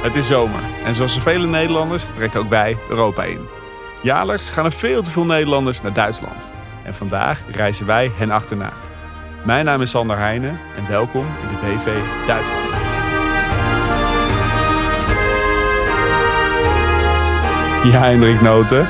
[0.00, 3.48] Het is zomer en zoals vele Nederlanders trekken ook wij Europa in.
[4.02, 6.48] Jaarlijks gaan er veel te veel Nederlanders naar Duitsland.
[6.84, 8.72] En vandaag reizen wij hen achterna.
[9.44, 11.86] Mijn naam is Sander Heijnen en welkom in de BV
[12.26, 12.72] Duitsland.
[17.84, 18.88] Ja, Hendrik Noten.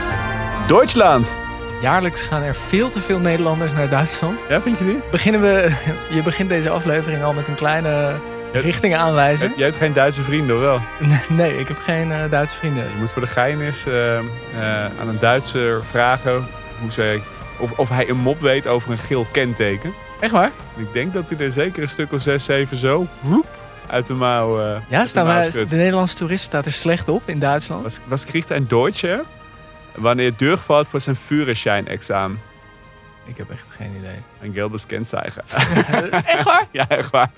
[0.66, 1.38] Duitsland!
[1.80, 4.47] Jaarlijks gaan er veel te veel Nederlanders naar Duitsland.
[4.48, 5.11] Ja, vind je niet?
[5.11, 5.77] Beginnen we,
[6.15, 8.20] je begint deze aflevering al met een kleine
[8.53, 9.52] richting aanwijzen.
[9.56, 10.83] Jij hebt geen Duitse vrienden, of wel?
[11.29, 12.84] Nee, ik heb geen eh, Duitse vrienden.
[12.84, 14.24] Je moet voor de gein eens eh, eh,
[15.01, 16.47] aan een Duitser vragen
[16.80, 17.23] hoe zij,
[17.59, 19.95] of, of hij een mop weet over een geel kenteken.
[20.21, 20.51] Echt waar?
[20.77, 23.47] Ik denk dat hij er zeker een stuk of zes, zeven zo woep,
[23.87, 27.38] uit de mouw uh, Ja, staan wij, de Nederlandse toerist staat er slecht op in
[27.38, 27.82] Duitsland.
[27.82, 29.24] Was, was kriegt ein Deutscher,
[29.95, 32.49] wanneer durchvalt voor zijn Führerschein-examen?
[33.24, 34.16] Ik heb echt geen idee.
[34.41, 35.42] Een gelbes kenteken.
[36.24, 36.66] echt waar?
[36.73, 37.30] Ja, echt waar.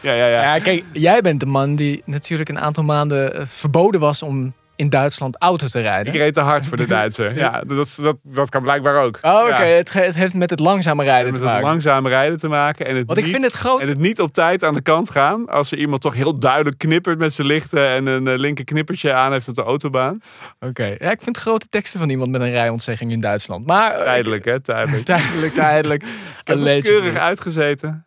[0.00, 0.42] Ja, ja, ja.
[0.42, 4.54] ja, kijk, jij bent de man die natuurlijk een aantal maanden eh, verboden was om
[4.76, 6.12] in Duitsland auto te rijden.
[6.12, 7.36] Ik reed te hard voor de Duitser.
[7.36, 9.18] Ja, dat, dat, dat kan blijkbaar ook.
[9.22, 9.54] Oh, oké.
[9.54, 11.54] Het, het, heeft met het langzame rijden te maken.
[11.54, 12.86] Met het langzame rijden te maken.
[12.86, 13.80] En het Want niet, ik vind het groot...
[13.80, 15.48] En het niet op tijd aan de kant gaan.
[15.48, 17.88] Als er iemand toch heel duidelijk knippert met zijn lichten...
[17.88, 20.20] en een uh, linker knippertje aan heeft op de autobaan.
[20.60, 20.96] Oké.
[20.98, 23.66] Ja, ik vind grote teksten van iemand met een rijontzegging in Duitsland.
[23.66, 23.98] Maar...
[23.98, 24.60] Uh, tijdelijk, hè?
[24.60, 25.04] Tijdelijk.
[25.14, 26.02] tijdelijk, tijdelijk.
[26.44, 28.06] ik keurig uitgezeten.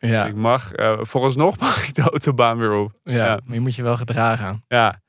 [0.00, 0.26] Ja.
[0.26, 2.92] Ik mag, uh, vooralsnog mag ik de autobaan weer op.
[3.02, 4.64] Ja, ja, maar je moet je wel gedragen.
[4.68, 5.00] Ja.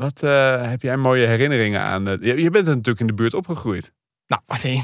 [0.00, 2.08] Wat uh, heb jij mooie herinneringen aan?
[2.08, 3.92] Uh, je, je, bent natuurlijk in de buurt opgegroeid.
[4.26, 4.82] Nou, wat een.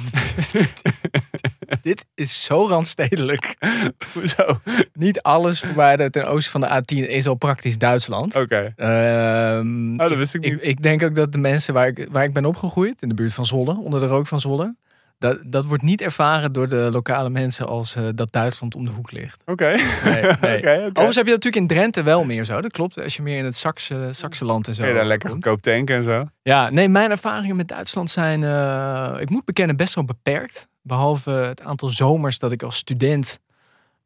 [1.83, 3.57] Dit is zo randstedelijk.
[4.15, 4.61] Hoezo?
[4.93, 8.37] Niet alles voorbij ten oosten van de A10 is al praktisch Duitsland.
[8.37, 8.73] Oké.
[8.77, 9.57] Okay.
[9.59, 10.53] Um, oh, dat wist ik niet.
[10.53, 13.15] Ik, ik, denk ook dat de mensen waar ik, waar ik ben opgegroeid, in de
[13.15, 14.77] buurt van Zolle, onder de rook van Zolle,
[15.19, 18.91] dat, dat wordt niet ervaren door de lokale mensen als uh, dat Duitsland om de
[18.91, 19.43] hoek ligt.
[19.47, 19.53] Oké.
[19.53, 19.75] Okay.
[20.05, 20.33] Nee, nee.
[20.37, 20.87] okay, okay.
[20.87, 22.61] Overigens heb je natuurlijk in Drenthe wel meer zo.
[22.61, 23.03] Dat klopt.
[23.03, 24.83] Als je meer in het Saxe, Saxeland en zo.
[24.83, 26.29] Kun je daar lekker goedkoop tanken en zo?
[26.43, 30.69] Ja, nee, mijn ervaringen met Duitsland zijn, uh, ik moet bekennen, best wel beperkt.
[30.83, 33.41] Behalve het aantal zomers dat ik als student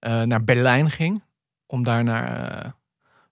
[0.00, 1.22] uh, naar Berlijn ging.
[1.66, 2.74] Om daar naar.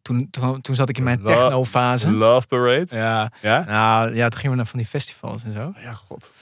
[0.03, 2.11] Toen, toen, toen, zat ik in mijn techno-fase.
[2.11, 2.87] Love Parade?
[2.91, 3.33] Ja.
[3.43, 3.65] Ja?
[3.65, 5.73] Nou, ja, toen gingen we naar van die festivals en zo.
[5.77, 6.33] Ja, god.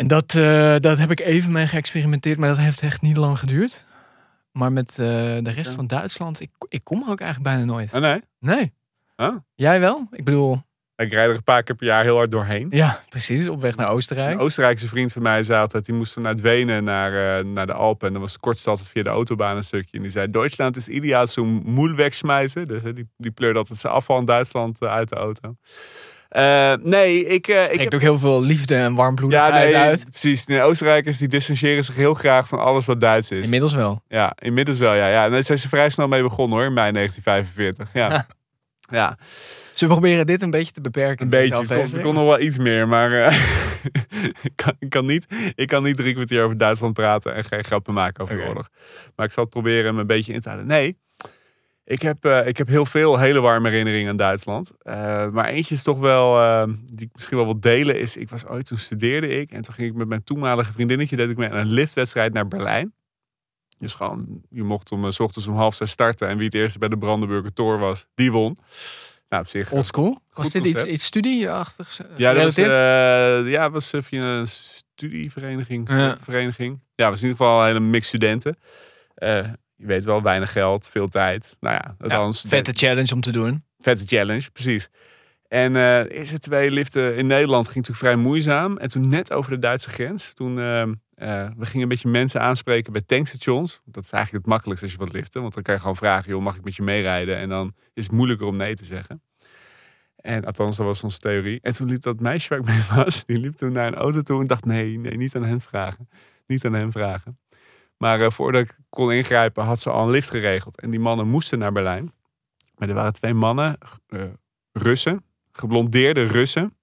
[0.00, 3.38] En dat, uh, dat heb ik even mee geëxperimenteerd, maar dat heeft echt niet lang
[3.38, 3.84] geduurd.
[4.52, 5.76] Maar met uh, de rest ja.
[5.76, 7.92] van Duitsland, ik, ik kom er ook eigenlijk bijna nooit.
[7.92, 8.20] Oh, nee?
[8.38, 8.72] Nee.
[9.16, 9.36] Oh.
[9.54, 10.08] Jij wel?
[10.10, 10.62] Ik bedoel...
[10.96, 12.66] Ik rijd er een paar keer per jaar heel hard doorheen.
[12.70, 13.48] Ja, precies.
[13.48, 14.34] Op weg naar Oostenrijk.
[14.34, 17.72] Een Oostenrijkse vriend van mij zei altijd, die moest vanuit Wenen naar, uh, naar de
[17.72, 18.06] Alpen.
[18.06, 19.96] En dan was het altijd via de autobaan een stukje.
[19.96, 22.64] En die zei, Duitsland is ideaal zo'n moel wegsmijzen.
[22.64, 25.56] Dus die, die pleurde altijd zijn afval in Duitsland uit de auto.
[26.36, 27.48] Uh, nee, ik...
[27.48, 30.04] Uh, ik heb ook heel veel liefde en warmbloedigheid ja, nee, uit.
[30.10, 30.44] Precies.
[30.44, 33.44] De Oostenrijkers die distancieren zich heel graag van alles wat Duits is.
[33.44, 34.02] Inmiddels wel.
[34.08, 34.94] Ja, inmiddels wel.
[34.94, 35.28] Ja, ja.
[35.28, 37.88] daar zijn ze vrij snel mee begonnen hoor, in mei 1945.
[38.00, 38.26] Ja.
[38.90, 39.18] ja.
[39.74, 41.24] We proberen dit een beetje te beperken?
[41.24, 41.74] Een beetje.
[41.74, 43.32] Er kon nog wel iets meer, maar uh,
[44.42, 47.64] ik, kan, ik, kan niet, ik kan niet drie kwartier over Duitsland praten en geen
[47.64, 48.68] grappen maken over de oorlog.
[49.16, 50.68] Maar ik zal het proberen hem een beetje in te houden.
[50.68, 50.98] Nee,
[51.84, 54.72] ik heb, uh, ik heb heel veel hele warme herinneringen aan Duitsland.
[54.82, 54.94] Uh,
[55.28, 58.46] maar eentje is toch wel, uh, die ik misschien wel wil delen, is ik was
[58.46, 59.50] ooit, toen studeerde ik.
[59.50, 62.48] En toen ging ik met mijn toenmalige vriendinnetje, deed ik mee aan een liftwedstrijd naar
[62.48, 62.94] Berlijn.
[63.78, 66.28] Dus gewoon, je mocht om, s ochtends om half zes starten.
[66.28, 68.58] En wie het eerste bij de Brandenburger Tor was, die won.
[69.28, 69.72] Nou, op zich.
[69.72, 70.20] Oldschool?
[70.32, 72.00] Was dit iets, iets studieachtigs?
[72.16, 72.54] Ja, dat was,
[73.46, 75.94] ja, was via een studievereniging, Ja.
[75.94, 76.80] studentenvereniging.
[76.94, 78.58] Ja, was in ieder geval een hele mix studenten.
[79.18, 79.48] Uh,
[79.80, 81.56] je weet wel, weinig geld, veel tijd.
[81.60, 83.64] Nou ja, Ja, althans, vette challenge om te doen.
[83.78, 84.88] vette challenge, precies.
[85.48, 88.76] En eh de eerste twee liften in Nederland ging natuurlijk vrij moeizaam.
[88.76, 90.88] En toen net over de Duitse grens, toen eh, eh,
[91.56, 93.80] we gingen een beetje mensen aanspreken bij tankstations.
[93.84, 95.40] Dat is eigenlijk het makkelijkste als je wat liften.
[95.40, 97.36] Want dan kan je gewoon vragen, joh, mag ik met je meerijden?
[97.36, 99.22] En dan is het moeilijker om nee te zeggen.
[100.16, 101.58] En althans, dat was onze theorie.
[101.62, 104.22] En toen liep dat meisje waar ik mee was, die liep toen naar een auto
[104.22, 106.08] toe en dacht, nee, nee, niet aan hen vragen.
[106.46, 107.38] Niet aan hen vragen.
[108.02, 110.80] Maar eh, voordat ik kon ingrijpen, had ze al een lift geregeld.
[110.80, 112.12] En die mannen moesten naar Berlijn.
[112.74, 114.22] Maar er waren twee mannen, eh,
[114.72, 116.76] Russen, geblondeerde Russen,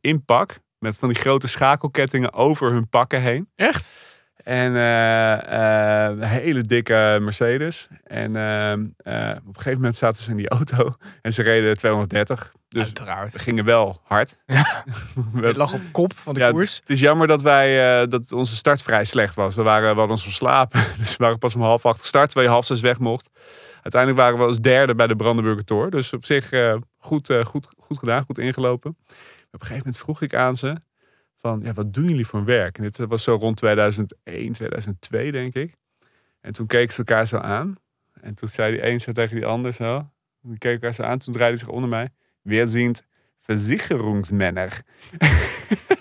[0.00, 0.58] in pak.
[0.78, 3.48] Met van die grote schakelkettingen over hun pakken heen.
[3.54, 3.88] Echt?
[4.44, 7.88] En eh, eh, een hele dikke Mercedes.
[8.04, 8.78] En eh, eh,
[9.36, 10.96] op een gegeven moment zaten ze in die auto.
[11.22, 12.52] En ze reden 230.
[12.68, 13.32] Dus Uiteraard.
[13.32, 14.36] we gingen wel hard.
[14.46, 14.84] Ja.
[15.40, 16.76] Het lag op kop van de ja, koers.
[16.76, 19.54] Het is jammer dat, wij, dat onze start vrij slecht was.
[19.54, 20.84] We, waren, we hadden ons verslapen.
[20.98, 23.28] Dus we waren pas om half acht gestart, je half zes weg mocht.
[23.82, 25.90] Uiteindelijk waren we als derde bij de Brandenburger Tor.
[25.90, 26.50] Dus op zich
[26.98, 28.90] goed, goed, goed gedaan, goed ingelopen.
[28.90, 29.00] op
[29.50, 30.76] een gegeven moment vroeg ik aan ze
[31.40, 32.76] van, ja, wat doen jullie voor werk?
[32.78, 35.74] En dit was zo rond 2001, 2002 denk ik.
[36.40, 37.74] En toen keken ze elkaar zo aan.
[38.20, 40.10] En toen zei die een tegen die ander zo.
[40.42, 42.08] Die keek elkaar zo aan, toen draaide hij zich onder mij.
[42.42, 43.02] Wir sind
[43.38, 44.82] Versicherungsmänner.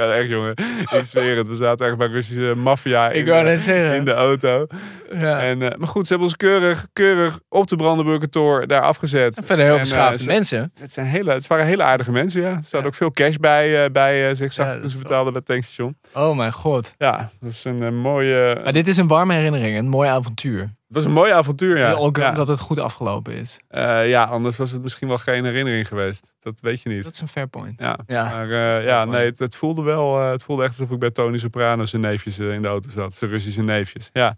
[0.00, 0.54] had echt, jongen,
[0.90, 1.48] ik zweer het.
[1.48, 4.66] We zaten echt bij Russische maffia in, de- in auto.
[5.12, 5.40] Ja.
[5.40, 9.36] En, eh, maar goed, ze hebben ons keurig, keurig op de Brandenburger Tor daar afgezet.
[9.36, 10.72] En verder heel En, beschaafde eh, ze- mensen.
[10.78, 12.52] Het, zijn hele, het waren hele aardige mensen, ja.
[12.62, 15.32] Ze hadden ook veel cash bij, eh, bij eh, zich, zag Ja, toen ze betaalden
[15.32, 15.96] bij het tankstation.
[16.14, 16.94] Oh mijn god.
[16.98, 18.60] Ja, dat is een eh, mooie...
[18.64, 20.70] Maar dit is een warme herinnering, een mooi avontuur.
[20.90, 21.92] Het was een mooi avontuur, ja.
[21.92, 22.28] Ook ja.
[22.28, 23.58] omdat het goed afgelopen is.
[23.68, 26.34] Eh, ja, anders was het misschien wel geen herinnering geweest.
[26.40, 27.04] Dat weet je niet.
[27.04, 27.74] Dat is een fair point.
[27.76, 30.70] Ja, Ja, maar dat eh, ja, nee, het, het voelde wel, eh, het voelde echt
[30.70, 33.14] alsof ik bij Tony Soprano zijn neefjes in de auto zat.
[33.14, 34.36] Zijn Russische neefjes, ja.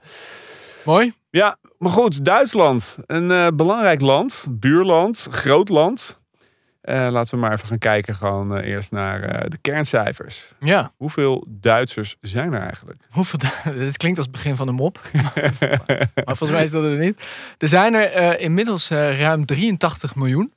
[0.84, 1.12] Mooi.
[1.30, 2.98] Ja, maar goed, Duitsland.
[3.06, 6.20] Een eh, belangrijk land, buurland, groot land.
[6.82, 10.52] Eh, laten we maar even gaan kijken gewoon eh, eerst naar eh, de kerncijfers.
[10.60, 10.92] Ja.
[10.96, 13.02] Hoeveel Duitsers zijn er eigenlijk?
[13.10, 13.38] Hoeveel
[13.78, 15.00] Dit klinkt als het begin van een mop.
[16.24, 17.22] maar volgens mij is dat het niet.
[17.58, 20.52] Er zijn er inmiddels ruim 83 miljoen.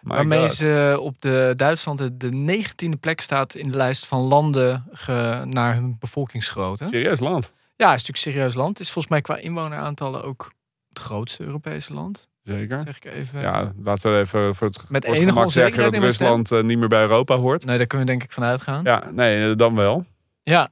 [0.00, 0.54] My waarmee God.
[0.54, 5.42] ze op de Duitsland de, de 19e plek staat in de lijst van landen ge-
[5.44, 6.86] naar hun bevolkingsgrootte.
[6.86, 7.52] Serieus land.
[7.76, 8.68] Ja, is natuurlijk serieus land.
[8.78, 10.52] Het is volgens mij qua inwoneraantallen ook
[10.88, 12.28] het grootste Europese land.
[12.48, 12.80] Zeker.
[12.84, 13.40] Zeg ik even.
[13.40, 15.94] Ja, laten we even voor het, Met voor het enige gemak zeggen dat.
[15.94, 17.64] Rusland eh, niet meer bij Europa hoort.
[17.64, 18.84] Nee, daar kunnen we denk ik van uitgaan.
[18.84, 20.04] Ja, nee, eh, dan wel.
[20.42, 20.68] Ja.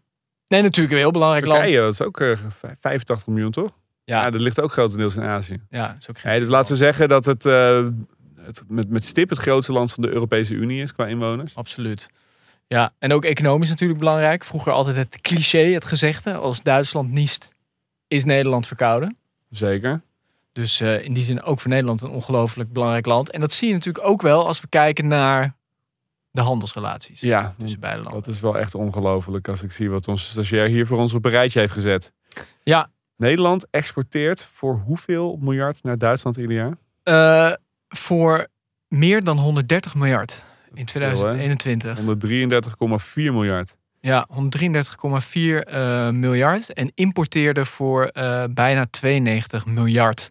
[0.48, 1.98] Nee, natuurlijk een heel belangrijk Turkije, land.
[1.98, 3.70] dat is ook eh, 85 miljoen, toch?
[4.04, 4.22] Ja.
[4.22, 5.60] Ja, dat ligt ook grotendeels in Azië.
[5.70, 7.86] ja, is ook Nee, dus laten we zeggen dat het, eh,
[8.40, 11.54] het met, met stip het grootste land van de Europese Unie is qua inwoners.
[11.54, 12.10] Absoluut.
[12.66, 14.44] Ja, en ook economisch natuurlijk belangrijk.
[14.44, 16.34] Vroeger altijd het cliché, het gezegde.
[16.34, 17.52] Als Duitsland niest,
[18.08, 19.16] is Nederland verkouden.
[19.50, 20.00] Zeker.
[20.56, 23.30] Dus eh, in die zin ook voor Nederland een ongelooflijk belangrijk land.
[23.30, 25.56] En dat zie je natuurlijk ook wel als we kijken naar
[26.30, 28.22] de handelsrelaties Ja, tussen beide landen.
[28.22, 31.24] dat is wel echt ongelooflijk als ik zie wat onze stagiair hier voor ons op
[31.24, 32.12] een rijtje heeft gezet.
[32.62, 36.76] Ja, Nederland exporteert voor hoeveel miljard naar Duitsland ieder jaar?
[37.02, 37.52] eh,
[37.88, 38.46] voor
[38.88, 40.42] meer dan 130 miljard
[40.74, 41.14] in veel, hè?
[41.14, 41.98] 2021.
[41.98, 43.76] 133,4 miljard.
[44.00, 46.72] Ja, 133,4 eh, miljard.
[46.72, 48.10] En importeerde voor
[48.50, 50.30] bijna 92 miljard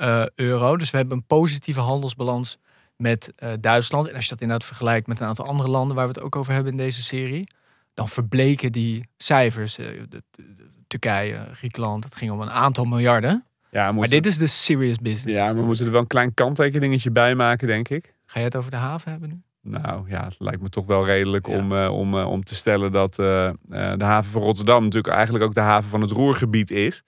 [0.00, 0.76] eh, euro.
[0.76, 2.58] Dus we hebben een positieve handelsbalans
[2.96, 4.08] met eh, Duitsland.
[4.08, 6.36] En als je dat inderdaad vergelijkt met een aantal andere landen waar we het ook
[6.36, 7.46] over hebben in deze serie,
[7.94, 9.78] dan verbleken die cijfers.
[9.78, 10.22] eh, de- de-
[10.56, 13.44] de- Turkije, Griekenland, het ging om een aantal miljarden.
[13.70, 15.36] Ja, Maar dit is de serious business.
[15.36, 18.14] ja, we moeten er wel een klein kanttekeningetje bij maken, denk ik.
[18.26, 19.42] Ga je het over de haven hebben nu?
[19.62, 21.56] Nou ja, het lijkt me toch wel redelijk Ja.
[21.56, 25.90] om, om, om te stellen dat de haven van Rotterdam natuurlijk eigenlijk ook de haven
[25.90, 27.02] van het Roergebied is.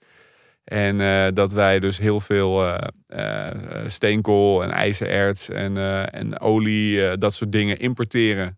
[0.63, 3.57] En eh, dat wij dus heel veel eh, eh,
[3.87, 5.77] steenkool en ijzererts en,
[6.11, 8.57] en olie, dat soort dingen importeren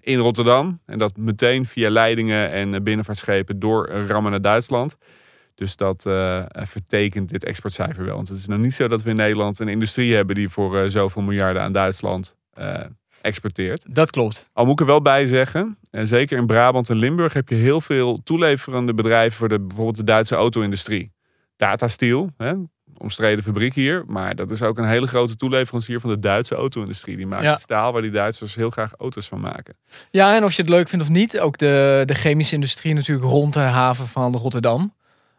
[0.00, 0.80] in Rotterdam.
[0.86, 4.96] En dat meteen via leidingen en binnenvaartschepen door rammen naar Duitsland.
[5.54, 6.02] Dus dat
[6.52, 8.14] vertekent dit exportcijfer wel.
[8.14, 10.90] Want het is nog niet zo dat we in Nederland een industrie hebben die voor
[10.90, 12.36] zoveel miljarden aan Duitsland
[13.28, 13.84] exporteert.
[13.94, 14.48] Dat klopt.
[14.52, 17.54] Al moet ik er wel bij zeggen, en zeker in Brabant en Limburg heb je
[17.54, 21.12] heel veel toeleverende bedrijven voor de, bijvoorbeeld de Duitse auto-industrie.
[21.56, 22.52] Tata Steel, hè,
[22.96, 27.16] omstreden fabriek hier, maar dat is ook een hele grote toeleverancier van de Duitse auto-industrie.
[27.16, 27.56] Die maakt Ja.
[27.56, 29.76] staal waar die Duitsers heel graag auto's van maken.
[30.10, 33.26] Ja, en of je het leuk vindt of niet, ook de, de chemische industrie natuurlijk
[33.28, 34.94] rond de haven van Rotterdam.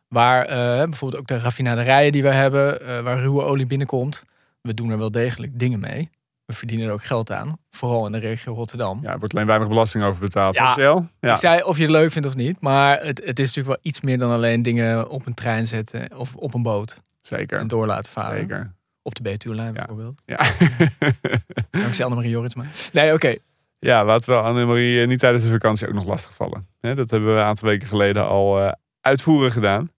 [0.07, 4.23] Waar eh, bijvoorbeeld ook de raffinaderijen die we hebben, eh, waar ruwe olie binnenkomt.
[4.61, 6.09] We doen er wel degelijk dingen mee.
[6.49, 8.99] We verdienen er ook geld aan, vooral in de regio Rotterdam.
[9.01, 10.55] Ja, er wordt alleen weinig belasting over betaald.
[10.55, 10.75] Ja.
[11.19, 11.31] ja.
[11.31, 13.77] Ik zei of je het leuk vindt of niet, maar het, het is natuurlijk wel
[13.81, 17.59] iets meer dan alleen dingen op een trein zetten of op een boot zeker.
[17.59, 18.37] en door laten varen.
[18.37, 18.73] Zeker.
[19.01, 20.21] Op de Betuwe-lijn bijvoorbeeld.
[20.25, 20.39] Ja.
[21.81, 22.63] Dankzij Annemarie Jorritsma.
[22.91, 23.35] Nee, oké.
[23.79, 26.67] ja, laten we Annemarie eh, niet tijdens de vakantie ook nog lastigvallen.
[26.79, 29.91] Dat hebben we een aantal weken geleden al eh, uitvoerig gedaan.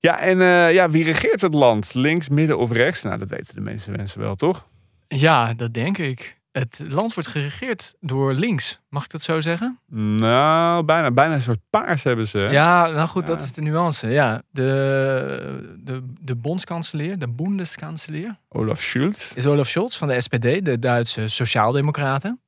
[0.00, 1.94] Ja, en eh, ja, wie regeert het land?
[1.94, 3.02] Links, midden of rechts?
[3.02, 4.68] Nou, dat weten de meeste mensen wel, toch?
[5.16, 6.38] Ja, dat denk ik.
[6.52, 8.80] Het land wordt geregeerd door links.
[8.88, 9.78] Mag ik dat zo zeggen?
[10.16, 12.38] Nou, bijna, bijna een soort paars hebben ze.
[12.38, 14.08] Ja, nou goed, dat is de nuance.
[14.08, 19.34] Ja, de, de, de bondskanselier, de Bundeskanselier, Olaf Schulz.
[19.34, 22.40] is Olaf Scholz van de SPD, de Duitse Sociaaldemocraten.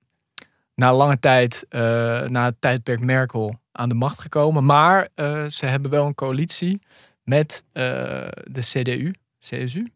[0.74, 1.80] Na lange tijd, eh,
[2.22, 4.64] na het tijdperk Merkel, aan de macht gekomen.
[4.64, 6.80] Maar eh, ze hebben wel een coalitie
[7.24, 7.82] met eh,
[8.44, 9.88] de CDU, CSU,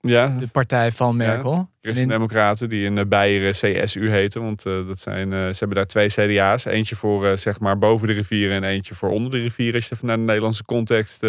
[0.00, 1.52] Ja, de partij van Merkel.
[1.54, 4.42] In- Christen-Democraten die in eh, Beieren CSU heten.
[4.42, 6.64] Want eh, dat zijn, eh, ze hebben daar twee CDA's.
[6.64, 9.74] Eentje voor zeg maar boven de rivieren en eentje voor onder de rivieren.
[9.74, 11.26] Als je het even naar de Nederlandse context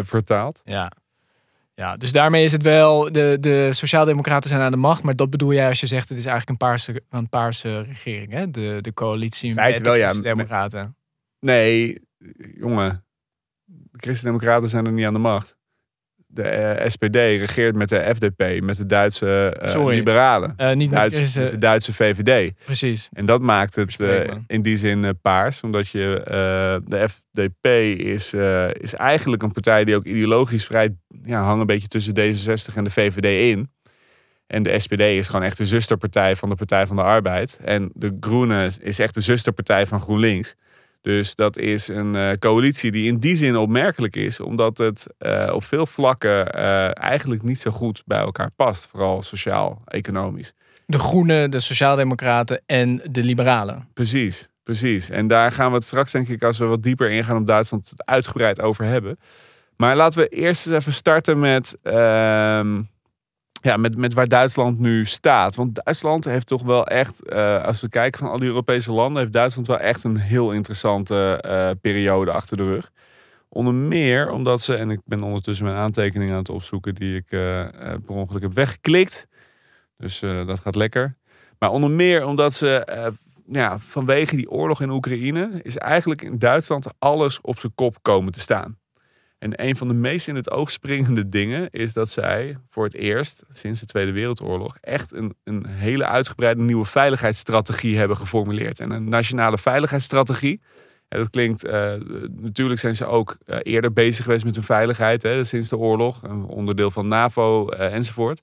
[0.00, 0.60] vertaalt.
[0.64, 0.92] Ja.
[1.74, 5.30] Ja, dus daarmee is het wel, de, de Sociaaldemocraten zijn aan de macht, maar dat
[5.30, 8.50] bedoel jij als je zegt het is eigenlijk een paarse, een paarse regering, hè?
[8.50, 10.12] De, de coalitie met wel, de ja.
[10.12, 10.96] Democraten.
[11.40, 12.00] Nee,
[12.58, 13.04] jongen.
[13.64, 15.56] De Christen-Democraten zijn er niet aan de macht.
[16.32, 20.54] De eh, SPD regeert met de FDP, met de Duitse eh, liberalen.
[20.56, 22.52] Eh, niet Duits, is, de Duitse VVD.
[22.64, 23.08] precies.
[23.12, 23.98] En dat maakt het
[24.46, 25.60] in die zin paars.
[25.60, 26.22] Omdat je,
[26.84, 27.66] de FDP
[28.00, 28.34] is,
[28.72, 32.84] is eigenlijk een partij die ook ideologisch vrij ja, hangt een beetje tussen D66 en
[32.84, 33.70] de VVD in.
[34.46, 37.58] En de SPD is gewoon echt de zusterpartij van de Partij van de Arbeid.
[37.64, 40.54] En de Groene is echt de zusterpartij van GroenLinks.
[41.02, 45.50] Dus dat is een eh, coalitie die in die zin opmerkelijk is, omdat het eh,
[45.54, 48.86] op veel vlakken eh, eigenlijk niet zo goed bij elkaar past.
[48.86, 50.52] Vooral sociaal-economisch.
[50.86, 53.88] De Groenen, de Sociaaldemocraten en de Liberalen.
[53.94, 55.10] Precies, precies.
[55.10, 57.90] En daar gaan we het straks, denk ik, als we wat dieper ingaan op Duitsland,
[57.90, 59.18] het uitgebreid over hebben.
[59.76, 62.80] Maar laten we eerst eens even starten met, ehm,
[63.62, 65.54] ja, met, met waar Duitsland nu staat.
[65.54, 69.20] Want Duitsland heeft toch wel echt, eh, als we kijken van al die Europese landen,
[69.20, 72.90] heeft Duitsland wel echt een heel interessante eh, periode achter de rug.
[73.48, 77.30] Onder meer omdat ze, en ik ben ondertussen mijn aantekeningen aan het opzoeken die ik
[77.32, 77.66] eh,
[78.06, 79.26] per ongeluk heb weggeklikt.
[79.96, 81.16] Dus dat gaat lekker.
[81.58, 82.84] Maar onder meer omdat ze
[83.46, 88.32] ja, vanwege die oorlog in Oekraïne is eigenlijk in Duitsland alles op zijn kop komen
[88.32, 88.78] te staan.
[89.42, 92.94] En een van de meest in het oog springende dingen is dat zij voor het
[92.94, 98.80] eerst sinds de Tweede Wereldoorlog echt een, een hele uitgebreide nieuwe veiligheidsstrategie hebben geformuleerd.
[98.80, 100.60] En een nationale veiligheidsstrategie.
[101.08, 101.94] En dat klinkt, eh,
[102.30, 106.22] natuurlijk zijn ze ook eh, eerder bezig geweest met hun veiligheid hè, sinds de oorlog.
[106.46, 108.42] Onderdeel van NAVO eh, enzovoort.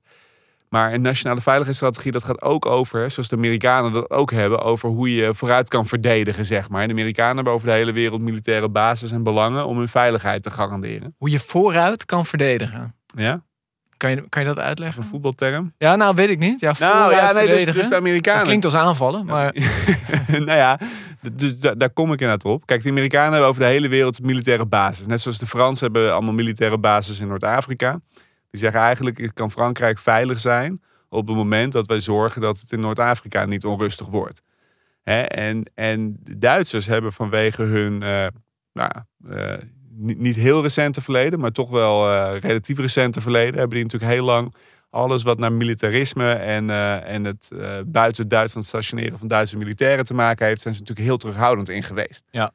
[0.69, 4.89] Maar een nationale veiligheidsstrategie, dat gaat ook over, zoals de Amerikanen dat ook hebben, over
[4.89, 6.81] hoe je vooruit kan verdedigen, zeg maar.
[6.81, 10.43] En de Amerikanen hebben over de hele wereld militaire bases en belangen om hun veiligheid
[10.43, 11.15] te garanderen.
[11.17, 12.95] Hoe je vooruit kan verdedigen.
[13.15, 13.43] Ja,
[13.97, 15.01] Kan je, kan je dat uitleggen?
[15.03, 15.73] een voetbalterm.
[15.77, 16.59] Ja, nou weet ik niet.
[16.59, 18.43] Ja, Nou ja, nee, dus, dus de dat Amerikanen.
[18.43, 19.53] klinkt als aanvallen, maar
[20.27, 20.79] nou ja,
[21.33, 22.65] dus da- daar kom ik inderdaad op.
[22.65, 25.05] Kijk, de Amerikanen hebben over de hele wereld militaire bases.
[25.07, 27.99] Net zoals de Fransen hebben allemaal militaire bases in Noord-Afrika.
[28.49, 32.71] Die zeggen eigenlijk, kan Frankrijk veilig zijn op het moment dat wij zorgen dat het
[32.71, 34.41] in Noord-Afrika niet onrustig wordt.
[35.03, 35.21] Hè?
[35.21, 38.27] En, en de Duitsers hebben vanwege hun eh,
[38.73, 38.91] nou,
[39.29, 43.83] eh, niet, niet heel recente verleden, maar toch wel eh, relatief recente verleden, hebben die
[43.83, 44.55] natuurlijk heel lang
[44.89, 46.69] alles wat naar militarisme en,
[47.05, 47.51] en het
[47.85, 51.83] buiten Duitsland stationeren van Duitse militairen te maken heeft, zijn ze natuurlijk heel terughoudend in
[51.83, 52.23] geweest.
[52.31, 52.51] Ja.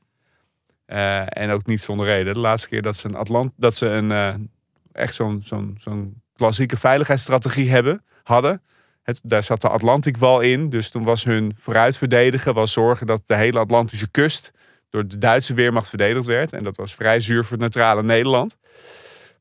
[1.26, 2.34] En ook niet zonder reden.
[2.34, 4.50] De laatste keer dat ze een Atlant, dat ze een
[4.94, 8.62] echt zo'n zo'n zo'n klassieke veiligheidsstrategie hebben, hadden.
[9.02, 10.68] Het, daar zat de Atlantikwal in.
[10.70, 14.50] Dus toen was hun vooruit verdedigen, was zorgen dat de hele Atlantische kust
[14.90, 16.52] door de Duitse weermacht verdedigd werd.
[16.52, 18.56] En dat was vrij zuur voor het neutrale Nederland.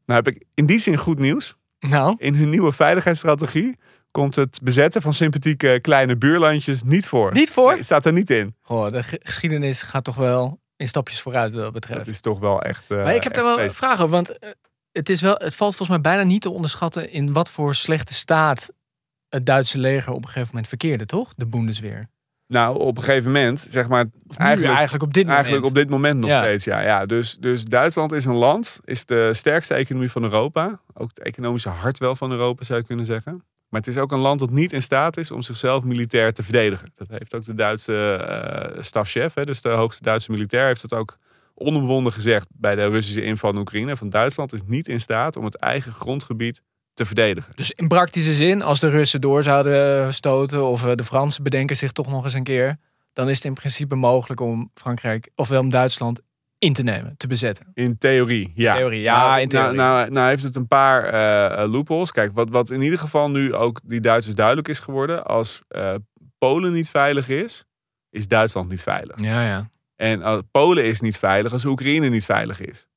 [0.05, 1.55] Nou heb ik in die zin goed nieuws.
[1.79, 3.77] nou, In hun nieuwe veiligheidsstrategie
[4.11, 7.31] komt het bezetten van sympathieke kleine buurlandjes niet voor.
[7.33, 7.73] niet voor.
[7.73, 8.55] Nee, staat er niet in.
[8.61, 11.99] Goh, de ge- geschiedenis gaat toch wel in stapjes vooruit wat dat betreft.
[11.99, 12.91] Dat is toch wel echt.
[12.91, 13.75] eh, maar ik heb daar wel feest.
[13.75, 14.49] vragen over, want eh,
[14.93, 18.13] het, is wel, het valt volgens mij bijna niet te onderschatten in wat voor slechte
[18.13, 18.71] staat
[19.29, 21.33] het Duitse leger op een gegeven moment verkeerde, toch?
[21.35, 22.07] De Bundeswehr.
[22.47, 24.05] Nou, op een gegeven moment, zeg maar,
[24.37, 25.43] Eigenlijk, eigenlijk, op dit moment.
[25.43, 26.43] eigenlijk op dit moment nog Ja.
[26.43, 26.63] steeds.
[26.63, 27.05] Ja, ja.
[27.05, 30.79] Dus, dus Duitsland is een land, is de sterkste economie van Europa.
[30.93, 33.43] Ook het economische hart wel van Europa, zou je kunnen zeggen.
[33.69, 36.43] Maar het is ook een land dat niet in staat is om zichzelf militair te
[36.43, 36.91] verdedigen.
[36.95, 38.13] Dat heeft ook de Duitse
[38.75, 41.17] eh stafchef, hè, dus de hoogste Duitse militair, heeft dat ook
[41.53, 43.97] onomwonden gezegd bij de Russische inval in Oekraïne.
[43.97, 46.61] Van Duitsland is niet in staat om het eigen grondgebied
[46.93, 47.53] te verdedigen.
[47.55, 51.75] Dus in praktische zin, als de Russen door zouden stoten of eh, de Fransen bedenken
[51.75, 52.77] zich toch nog eens een keer,
[53.13, 56.21] dan is het in principe mogelijk om Frankrijk, ofwel om Duitsland
[56.63, 57.65] in te nemen, te bezetten.
[57.73, 58.75] In theorie, ja.
[58.75, 59.75] Theorie, ja, nou, in theorie.
[59.75, 62.11] Nou, nou, nou heeft het een paar eh, eh, loopholes.
[62.11, 65.25] Kijk, wat, wat in ieder geval nu ook die Duitsers duidelijk is geworden.
[65.25, 65.95] Als eh,
[66.37, 67.63] Polen niet veilig is,
[68.09, 69.19] is Duitsland niet veilig.
[69.19, 69.69] Ja, ja.
[70.03, 72.87] En als Polen is niet veilig als Oekraïne niet veilig is.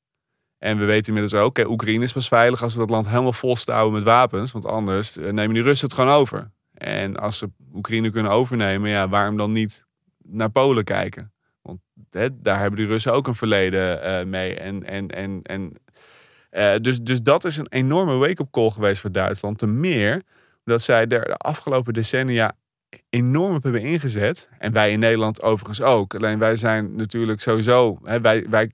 [0.57, 3.33] En we weten inmiddels ook, hè, Oekraïne is pas veilig als we dat land helemaal
[3.33, 4.51] volstouwen met wapens.
[4.51, 6.51] Want anders eh, nemen die Russen het gewoon over.
[6.73, 9.85] En als ze Oekraïne kunnen overnemen, ja, waarom dan niet
[10.17, 11.33] naar Polen kijken?
[11.61, 11.79] Want
[12.33, 14.55] daar hebben die Russen ook een verleden eh, mee.
[14.55, 15.73] En, en, en, en,
[16.49, 19.57] eh, dus, dus dat is een enorme wake-up call geweest voor Duitsland.
[19.57, 20.21] Ten meer
[20.63, 22.55] dat zij er de afgelopen decennia
[23.09, 24.49] enorm op hebben ingezet.
[24.59, 26.15] En wij in Nederland overigens ook.
[26.15, 27.99] Alleen wij zijn natuurlijk sowieso...
[28.03, 28.71] Hè, wij, wij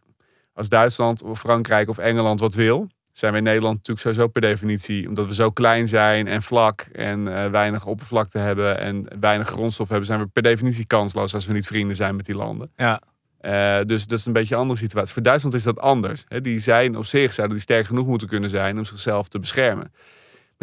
[0.54, 2.88] als Duitsland of Frankrijk of Engeland wat wil...
[3.12, 5.08] zijn wij in Nederland natuurlijk sowieso per definitie...
[5.08, 8.80] omdat we zo klein zijn en vlak en eh, weinig oppervlakte hebben...
[8.80, 10.06] en weinig grondstof hebben...
[10.06, 12.72] zijn we per definitie kansloos als we niet vrienden zijn met die landen.
[12.76, 13.02] Ja.
[13.40, 15.14] Eh, dus dat is een beetje een andere situatie.
[15.14, 16.24] Voor Duitsland is dat anders.
[16.28, 19.92] Die zijn op zich, zouden die sterk genoeg moeten kunnen zijn om zichzelf te beschermen.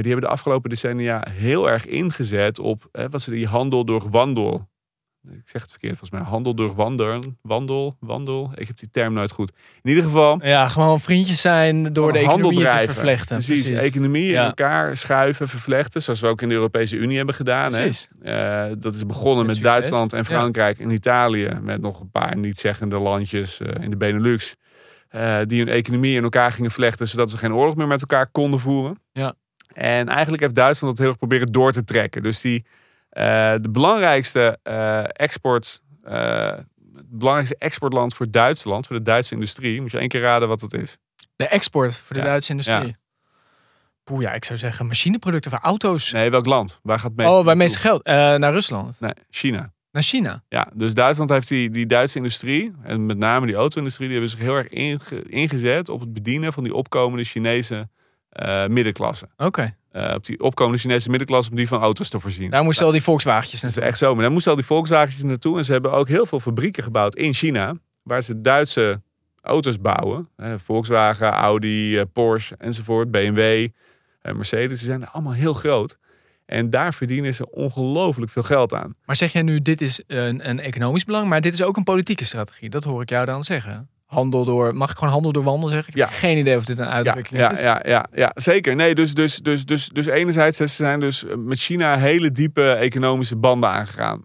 [0.00, 3.84] Maar die hebben de afgelopen decennia heel erg ingezet op hè, wat ze die handel
[3.84, 4.68] door wandel
[5.28, 8.50] ik zeg het verkeerd volgens mij, handel door wandelen, wandel, wandel.
[8.54, 9.52] Ik heb die term nooit goed.
[9.82, 13.36] In ieder geval, Ja, gewoon vriendjes zijn door de economie te vervlechten.
[13.36, 17.72] precies, economie in elkaar schuiven, vervlechten, zoals we ook in de Europese Unie hebben gedaan.
[17.72, 17.78] Hè?
[17.78, 18.08] Precies.
[18.22, 19.60] Eh, dat is begonnen Met.
[19.62, 20.24] Duitsland en Ja.
[20.24, 21.58] Frankrijk en Italië.
[21.62, 24.54] Met nog een paar niet-zeggende landjes eh, in de Benelux.
[25.08, 27.08] eh, die hun economie in elkaar gingen vlechten.
[27.08, 29.02] Zodat ze geen oorlog meer met elkaar konden voeren.
[29.12, 29.34] Ja.
[29.72, 32.22] En eigenlijk heeft Duitsland dat heel erg proberen door te trekken.
[32.22, 32.64] Dus die,
[33.10, 35.82] eh, de belangrijkste eh, export...
[36.02, 36.52] eh,
[36.94, 39.80] het belangrijkste exportland voor Duitsland, voor de Duitse industrie.
[39.80, 40.96] Moet je één keer raden wat dat is.
[41.36, 42.28] De export voor de Ja.
[42.28, 42.96] Duitse industrie.
[44.04, 46.12] Poeh, ja, ik zou zeggen machineproducten voor auto's.
[46.12, 46.80] Nee, welk land?
[46.82, 48.04] Waar gaat het meest oh, waar meeste geld?
[48.04, 49.00] Naar Rusland.
[49.00, 49.72] Nee, China.
[49.92, 50.42] Naar China.
[50.48, 54.36] Ja, dus Duitsland heeft die, die Duitse industrie, en met name die auto-industrie, die hebben
[54.36, 57.88] zich heel erg inge- ingezet op het bedienen van die opkomende Chinese
[58.30, 59.28] eh, middenklasse.
[59.36, 59.74] Oké.
[59.90, 62.50] Eh, op die opkomende Chinese middenklasse om die van auto's te voorzien.
[62.50, 63.82] Daar moesten al die Volkswagens naartoe.
[63.82, 64.12] echt zo.
[64.12, 65.58] Maar daar moesten al die Volkswagens naartoe.
[65.58, 69.02] En ze hebben ook heel veel fabrieken gebouwd in China, waar ze Duitse
[69.40, 70.28] auto's bouwen.
[70.36, 73.68] Eh, Volkswagen, Audi, Porsche enzovoort, BMW,
[74.22, 74.78] eh, Mercedes.
[74.78, 75.98] Die zijn allemaal heel groot.
[76.46, 78.94] En daar verdienen ze ongelooflijk veel geld aan.
[79.04, 81.84] Maar zeg jij nu, dit is een, een economisch belang, maar dit is ook een
[81.84, 82.68] politieke strategie.
[82.68, 83.89] Dat hoor ik jou dan zeggen.
[84.10, 85.92] Handel door, mag ik gewoon handel door wandel zeggen?
[85.92, 86.14] Ik heb Ja.
[86.14, 87.60] geen idee of dit een Ja, uitdrukking ja, is.
[87.60, 88.76] ja, ja, ja, zeker.
[88.76, 93.36] Nee, dus, dus, dus, dus, dus enerzijds ze zijn dus met China hele diepe economische
[93.36, 94.22] banden aangegaan.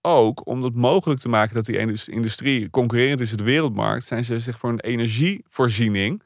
[0.00, 4.06] Ook om het mogelijk te maken dat die indus- industrie concurrerend is op de wereldmarkt,
[4.06, 6.22] zijn ze zich voor een energievoorziening,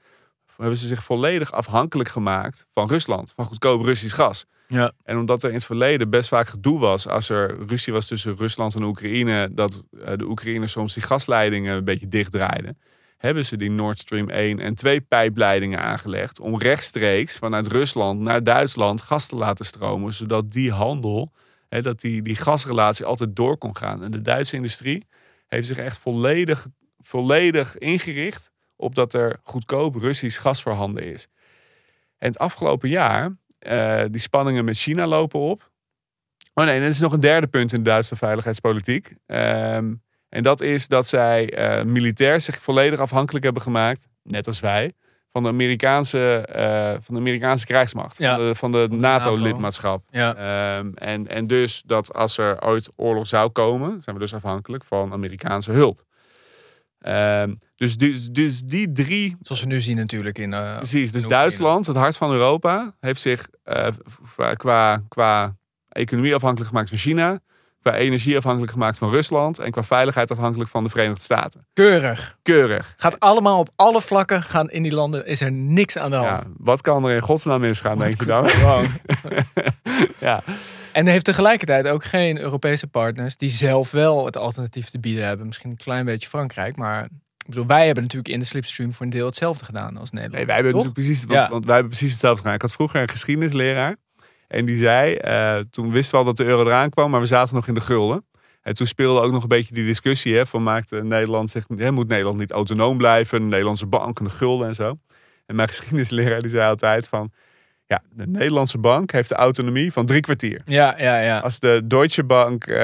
[0.57, 4.45] hebben ze zich volledig afhankelijk gemaakt van Rusland, van goedkoop Russisch gas.
[4.67, 4.93] Ja.
[5.03, 8.37] En omdat er in het verleden best vaak gedoe was als er ruzie was tussen
[8.37, 12.79] Rusland en Oekraïne, dat eh, de Oekraïners soms die gasleidingen een beetje dichtdraaiden,
[13.17, 18.43] hebben ze die Nord Stream 1 en 2 pijpleidingen aangelegd om rechtstreeks vanuit Rusland naar
[18.43, 21.33] Duitsland gas te laten stromen, zodat die handel,
[21.69, 24.03] hè, dat die, die gasrelatie altijd door kon gaan.
[24.03, 25.07] En de Duitse industrie
[25.47, 26.67] heeft zich echt volledig,
[26.99, 31.29] volledig ingericht op dat er goedkoop Russisch gas voorhanden is.
[32.19, 35.73] En het afgelopen jaar, eh, die spanningen met China lopen op.
[36.55, 39.15] Oh nee, en er is nog een derde punt in de Duitse veiligheidspolitiek.
[39.27, 39.93] Ehm,
[40.29, 44.93] en dat is dat zij eh, militair zich volledig afhankelijk hebben gemaakt, net als wij,
[45.29, 48.19] van de Amerikaanse, eh, van de Amerikaanse krijgsmacht.
[48.19, 48.35] Ja.
[48.35, 50.05] Van de, van de de NATO-lidmaatschap.
[50.11, 50.35] Ja.
[50.35, 54.85] Ehm, en, en dus dat als er ooit oorlog zou komen, zijn we dus afhankelijk
[54.85, 56.05] van Amerikaanse hulp.
[57.05, 60.53] Ehm, dus, dus, dus die drie Zoals we nu zien natuurlijk in...
[60.55, 61.29] eh, Precies, dus in.
[61.29, 63.87] Duitsland, het hart van Europa, heeft zich eh,
[64.23, 65.57] v- qua, qua
[65.89, 67.39] economie afhankelijk gemaakt van China,
[67.83, 71.67] qua energie afhankelijk gemaakt van Rusland en qua veiligheid afhankelijk van de Verenigde Staten.
[71.73, 72.39] Keurig.
[72.43, 72.95] Keurig.
[72.97, 75.27] Gaat allemaal op alle vlakken gaan in die landen.
[75.27, 76.41] Is er niks aan de hand.
[76.41, 78.49] Ja, wat kan er in godsnaam misgaan, denk je dan?
[80.21, 80.43] Ja.
[80.95, 85.47] En heeft tegelijkertijd ook geen Europese partners die zelf wel het alternatief te bieden hebben.
[85.47, 89.05] Misschien een klein beetje Frankrijk, maar ik bedoel, wij hebben natuurlijk in de slipstream voor
[89.05, 90.37] een deel hetzelfde gedaan als Nederland.
[90.37, 90.93] Nee, wij hebben Toch?
[90.93, 91.49] precies, Ja.
[91.49, 92.55] want, wij hebben precies hetzelfde gedaan.
[92.55, 93.97] Ik had vroeger een geschiedenisleraar
[94.49, 97.27] en die zei, eh, toen wisten we al dat de euro eraan kwam, maar we
[97.27, 98.27] zaten nog in de gulden.
[98.63, 101.91] En toen speelde ook nog een beetje die discussie hè, van maakt Nederland zich, hè,
[101.91, 104.99] moet Nederland niet autonoom blijven, de Nederlandse bank en de gulden en zo.
[105.47, 107.33] En mijn geschiedenisleraar die zei altijd van,
[107.87, 110.61] ja, de Nederlandse bank heeft de autonomie van drie kwartier.
[110.65, 111.39] Ja, ja, ja.
[111.39, 112.77] Als de Deutsche Bank, eh,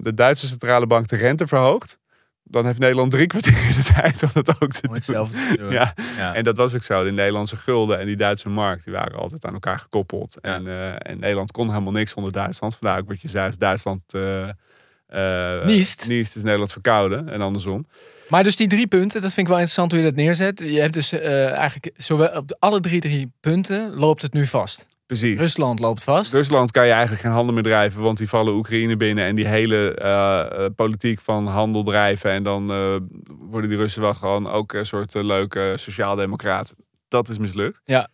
[0.00, 1.98] de Duitse centrale bank, de rente verhoogt,
[2.42, 4.94] dan heeft Nederland drie kwartier de tijd om dat ook te Om doen.
[4.94, 5.70] hetzelfde te doen.
[5.72, 6.34] Ja, Ja.
[6.34, 7.04] en dat was ook zo.
[7.04, 10.36] De Nederlandse gulden en die Duitse markt, die waren altijd aan elkaar gekoppeld.
[10.40, 10.54] Ja.
[10.54, 12.76] En, eh, en Nederland kon helemaal niks zonder Duitsland.
[12.76, 16.08] Vandaar ook wat je zei, Duitsland uh, Niest.
[16.08, 17.86] niest, is Nederland verkouden en andersom.
[18.30, 20.58] Maar dus die drie punten, dat vind ik wel interessant hoe je dat neerzet.
[20.58, 24.88] Je hebt dus eh, eigenlijk zowel op alle drie drie punten loopt het nu vast.
[25.06, 25.38] Precies.
[25.38, 26.32] Rusland loopt vast.
[26.32, 29.46] Rusland kan je eigenlijk geen handel meer drijven, want die vallen Oekraïne binnen en die
[29.46, 32.30] hele eh, eh, politiek van handel drijven.
[32.30, 32.66] En dan
[33.50, 36.74] worden die Russen wel gewoon ook een soort leuke sociaaldemocraat.
[37.08, 37.80] Dat is mislukt.
[37.84, 38.08] Ja.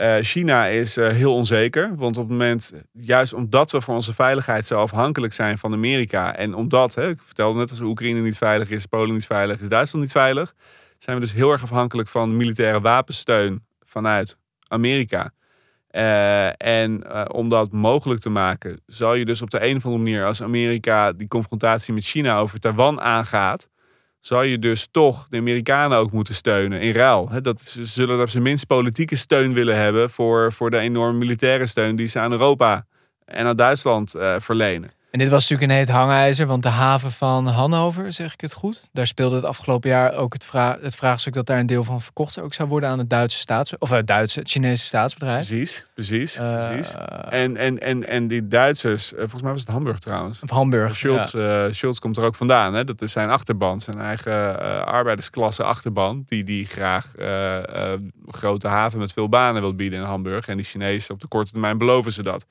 [0.00, 4.14] Eh, China is eh, heel onzeker, want op het moment, juist omdat we voor onze
[4.14, 8.38] veiligheid zo afhankelijk zijn van Amerika en omdat, hè, ik vertelde net als Oekraïne niet
[8.38, 10.54] veilig is, Polen niet veilig is, Duitsland niet veilig,
[10.98, 14.36] zijn we dus heel erg afhankelijk van militaire wapensteun vanuit
[14.68, 15.32] Amerika.
[15.90, 20.02] Uh, en om dat mogelijk te maken, zal je dus op de een of andere
[20.02, 23.68] manier, als Amerika die confrontatie met China over Taiwan aangaat,
[24.20, 27.30] zal je dus toch de Amerikanen ook moeten steunen in ruil.
[27.42, 31.66] Dat ze zullen op zijn minst politieke steun willen hebben voor, voor de enorme militaire
[31.66, 32.86] steun die ze aan Europa
[33.24, 34.90] en aan Duitsland uh, verlenen.
[35.10, 38.52] En dit was natuurlijk een heet hangijzer, want de haven van Hannover, zeg ik het
[38.52, 41.84] goed, daar speelde het afgelopen jaar ook het, vra het vraagstuk dat daar een deel
[41.84, 45.46] van verkocht ook zou worden aan het Duitse staats of het Duitse, het Chinese staatsbedrijf.
[45.46, 46.94] Precies, precies, Eh, precies.
[47.30, 50.42] En, en, en, en die Duitsers, eh, volgens mij was het Hamburg trouwens.
[50.42, 50.96] Of Hamburg.
[50.96, 51.66] Schultz, ja.
[51.66, 52.74] eh, Schultz komt er ook vandaan.
[52.74, 52.84] Hè?
[52.84, 56.22] Dat is zijn achterban, zijn eigen eh, arbeidersklasse achterban.
[56.26, 60.48] Die, die graag eh, eh, grote haven met veel banen wil bieden in Hamburg.
[60.48, 62.46] En die Chinezen op de korte termijn beloven ze dat.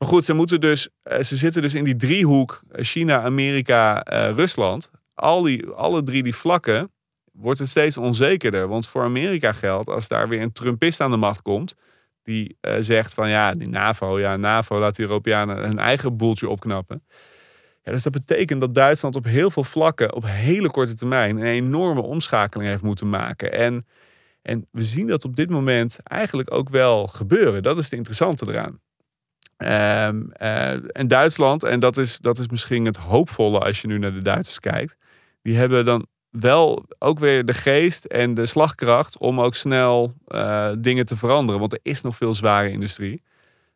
[0.00, 4.02] Maar goed, ze, moeten dus, eh, ze zitten dus in die driehoek eh, China, Amerika,
[4.02, 4.90] eh, Rusland.
[5.14, 6.92] Al die, alle drie die vlakken
[7.32, 8.68] wordt het steeds onzekerder.
[8.68, 11.74] Want voor Amerika geldt, als daar weer een Trumpist aan de macht komt...
[12.22, 17.04] die zegt van ja, die NAVO, ja, NAVO laat de Europeanen hun eigen boeltje opknappen.
[17.82, 21.44] Ja, dus dat betekent dat Duitsland op heel veel vlakken op hele korte termijn een
[21.44, 23.52] enorme omschakeling heeft moeten maken.
[23.52, 23.86] En,
[24.42, 27.62] en we zien dat op dit moment eigenlijk ook wel gebeuren.
[27.62, 28.80] Dat is het interessante eraan.
[29.60, 33.98] Ehm, eh, en Duitsland, en dat is, dat is misschien het hoopvolle als je nu
[33.98, 34.96] naar de Duitsers kijkt,
[35.42, 40.70] die hebben dan wel ook weer de geest en de slagkracht om ook snel eh,
[40.78, 41.60] dingen te veranderen.
[41.60, 43.22] Want er is nog veel zware industrie.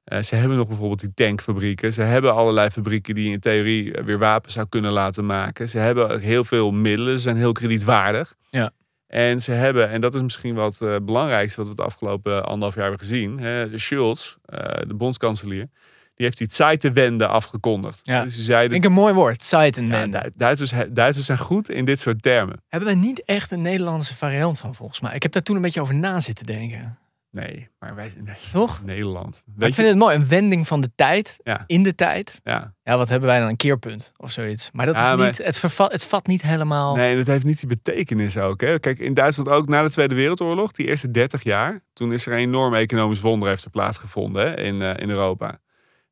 [0.04, 1.92] Eh, ze hebben nog bijvoorbeeld die tankfabrieken.
[1.92, 5.68] Ze hebben allerlei fabrieken die in theorie weer wapens zou kunnen laten maken.
[5.68, 7.16] Ze hebben heel veel middelen.
[7.16, 8.34] Ze zijn heel kredietwaardig.
[8.50, 8.70] Ja.
[9.14, 12.74] En ze hebben, en dat is misschien wat het belangrijkste wat we het afgelopen anderhalf
[12.74, 13.38] jaar hebben gezien.
[13.38, 15.66] Hè, Schulz, eh, de bondskanselier,
[16.14, 18.00] die heeft die Zeitenwende afgekondigd.
[18.02, 18.22] Ja.
[18.24, 20.20] Dus zei, Vind ik een mooi woord, ja, Zeitenwende.
[20.22, 22.62] Du- Duitsers, Duitsers zijn goed in dit soort termen.
[22.68, 25.14] Hebben we niet echt een Nederlandse variant van, volgens mij?
[25.14, 26.98] Ik heb daar toen een beetje over na zitten denken.
[27.34, 28.82] Nee, maar wij nee, Toch?
[28.84, 29.42] Nederland.
[29.56, 31.64] Weet ik vind het mooi, een wending van de tijd, Ja.
[31.66, 32.40] in de tijd.
[32.44, 32.74] Ja.
[32.82, 33.48] Ja, wat hebben wij dan?
[33.48, 34.70] Een keerpunt of zoiets.
[34.72, 36.96] Maar dat Ja, is maar- niet, het, vervat, het vat niet helemaal.
[36.96, 38.60] Nee, en het heeft niet die betekenis ook.
[38.60, 38.78] Hè?
[38.78, 42.32] Kijk, in Duitsland ook na de Tweede Wereldoorlog, die eerste 30 jaar, toen is er
[42.32, 45.58] een enorm economisch wonder heeft er plaatsgevonden hè, in, eh, in Europa.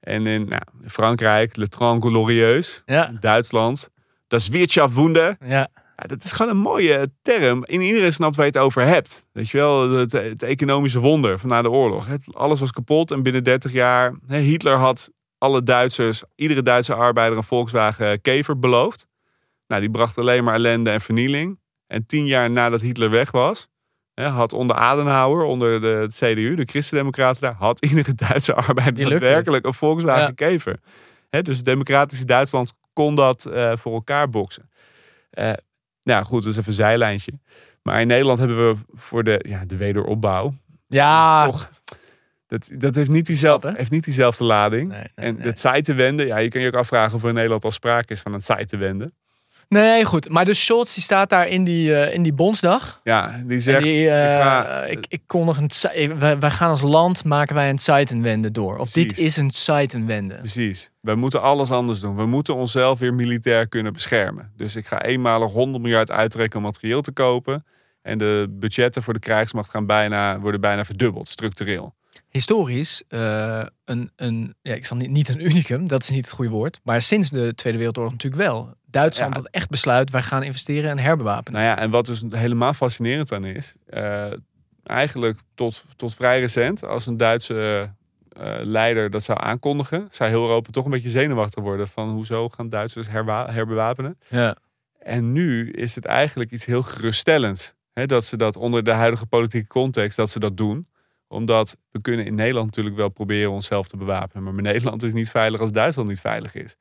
[0.00, 3.88] En in nou, Frankrijk, Le Tran Glorieus, Ja, Duitsland,
[4.26, 5.36] das Wirtschaftswunder.
[5.46, 5.68] ja.
[5.96, 7.64] Ja, dat is gewoon een mooie term.
[7.64, 9.26] In iedereen snapt waar je het over hebt.
[9.32, 12.06] Weet je wel, het, het economische wonder van na de oorlog.
[12.06, 14.14] Het, alles was kapot en binnen 30 jaar...
[14.26, 19.06] Hè, Hitler had alle Duitsers, iedere Duitse arbeider een Volkswagen Kever beloofd.
[19.66, 21.60] Nou, die bracht alleen maar ellende en vernieling.
[21.86, 23.70] En tien jaar nadat Hitler weg was...
[24.14, 27.54] Hè, had onder Adenauer, onder de, het CDU, de Christendemocraten daar...
[27.54, 30.32] had iedere Duitse arbeider daadwerkelijk een Volkswagen Ja.
[30.34, 30.78] Kever.
[31.30, 34.70] Hè, dus het democratische Duitsland kon dat eh, voor elkaar boksen.
[35.30, 35.52] Eh,
[36.02, 37.32] nou goed, dat is even een zijlijntje.
[37.82, 40.54] Maar in Nederland hebben we voor de, ja, de wederopbouw.
[40.86, 41.70] Ja, Dat, toch,
[42.46, 44.88] dat, dat heeft, niet diezelfde, heeft niet diezelfde lading.
[44.88, 45.46] Nee, nee, en nee.
[45.46, 48.20] het Zeitenwende, ja, je kan je ook afvragen of er in Nederland al sprake is
[48.20, 49.10] van een Zeitenwende.
[49.72, 50.28] Nee, goed.
[50.28, 53.00] Maar dus Scholz die staat daar in die, eh, in die bondsdag.
[53.04, 56.80] Ja, die zegt, die, eh, ik ga, ik, ik kondig een, wij, wij gaan als
[56.80, 58.76] land maken wij een Zeitenwende door.
[58.76, 60.34] Of dit is een Zeitenwende.
[60.34, 62.16] precies, we moeten alles anders doen.
[62.16, 64.52] We moeten onszelf weer militair kunnen beschermen.
[64.56, 67.64] Dus ik ga eenmalig 100 miljard uittrekken om materieel te kopen.
[68.02, 71.94] En de budgetten voor de krijgsmacht gaan bijna, worden bijna verdubbeld, structureel.
[72.28, 76.34] Historisch, eh, een, een, ja, ik zal niet, niet een unicum, dat is niet het
[76.34, 76.80] goede woord.
[76.82, 78.74] Maar sinds de Tweede Wereldoorlog natuurlijk wel.
[78.92, 81.60] Duitsland had echt besluit, wij gaan investeren en herbewapenen.
[81.60, 84.32] Nou ja, en wat dus helemaal fascinerend aan is, eh,
[84.84, 87.90] eigenlijk tot, tot vrij recent, als een Duitse
[88.28, 92.48] eh, leider dat zou aankondigen, zou heel Europa toch een beetje zenuwachtig worden van hoezo
[92.48, 93.06] gaan Duitsers
[93.46, 94.18] herbewapenen.
[94.28, 94.56] Ja.
[94.98, 97.74] En nu is het eigenlijk iets heel geruststellends.
[97.92, 100.86] Hè, dat ze dat onder de huidige politieke context, dat ze dat doen.
[101.28, 104.54] Omdat we kunnen in Nederland natuurlijk wel proberen onszelf te bewapenen.
[104.54, 106.76] Maar Nederland is niet veilig als Duitsland niet veilig is.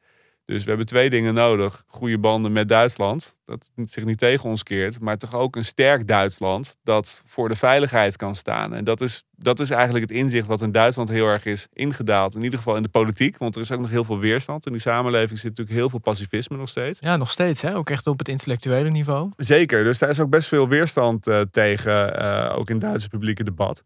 [0.51, 1.83] Dus we hebben twee dingen nodig.
[1.87, 4.99] Goede banden met Duitsland, dat zich niet tegen ons keert.
[4.99, 8.73] Maar toch ook een sterk Duitsland dat voor de veiligheid kan staan.
[8.73, 12.35] En dat is, dat is eigenlijk het inzicht wat in Duitsland heel erg is ingedaald.
[12.35, 13.37] In ieder geval in de politiek.
[13.37, 14.65] Want er is ook nog heel veel weerstand.
[14.65, 16.99] In die samenleving zit natuurlijk heel veel pacifisme nog steeds.
[16.99, 17.61] ja, nog steeds.
[17.61, 17.75] Hè?
[17.75, 19.31] Ook echt op het intellectuele niveau.
[19.37, 23.09] Zeker, dus daar is ook best veel weerstand eh, tegen, eh, ook in het Duitse
[23.09, 23.83] publieke debat.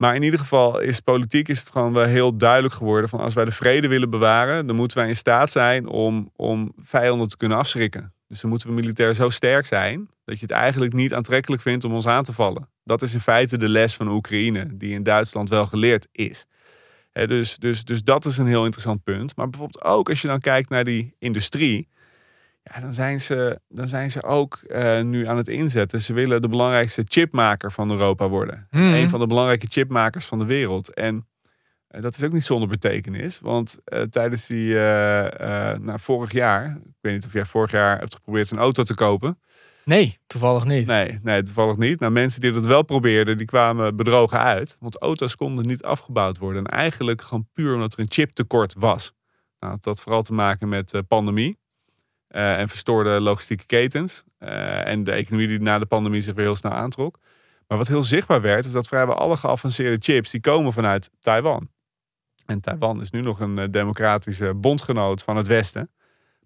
[0.00, 3.34] Maar in ieder geval is politiek is het gewoon wel heel duidelijk geworden van als
[3.34, 7.36] wij de vrede willen bewaren, dan moeten wij in staat zijn om, om vijanden te
[7.36, 8.12] kunnen afschrikken.
[8.28, 11.84] Dus dan moeten we militair zo sterk zijn dat je het eigenlijk niet aantrekkelijk vindt
[11.84, 12.68] om ons aan te vallen.
[12.84, 16.46] Dat is in feite de les van Oekraïne, die in Duitsland wel geleerd is.
[17.12, 19.36] Dus, dus, dus dat is een heel interessant punt.
[19.36, 21.88] Maar bijvoorbeeld ook als je dan kijkt naar die industrie.
[22.62, 26.00] Ja, dan zijn ze, dan zijn ze ook eh, nu aan het inzetten.
[26.00, 28.66] Ze willen de belangrijkste chipmaker van Europa worden.
[28.70, 28.82] Mhm.
[28.82, 30.94] Een van de belangrijke chipmakers van de wereld.
[30.94, 31.28] En
[31.86, 33.40] eh, dat is ook niet zonder betekenis.
[33.40, 38.14] Want eh, tijdens die, nou, vorig jaar, ik weet niet of jij vorig jaar hebt
[38.14, 39.38] geprobeerd een auto te kopen.
[39.84, 40.86] Nee, toevallig niet.
[40.86, 42.00] Nee, nee, toevallig niet.
[42.00, 44.76] Nou, mensen die dat wel probeerden, die kwamen bedrogen uit.
[44.80, 46.64] Want auto's konden niet afgebouwd worden.
[46.64, 49.12] En eigenlijk gewoon puur omdat er een chiptekort was.
[49.58, 51.59] Nou, dat had vooral te maken met de pandemie
[52.30, 54.24] eh, en verstoorde logistieke ketens.
[54.38, 57.18] eh, en de economie die na de pandemie zich weer heel snel aantrok.
[57.66, 61.68] Maar wat heel zichtbaar werd, is dat vrijwel alle geavanceerde chips die komen vanuit Taiwan.
[62.46, 65.90] En Taiwan is nu nog een eh, democratische bondgenoot van het Westen.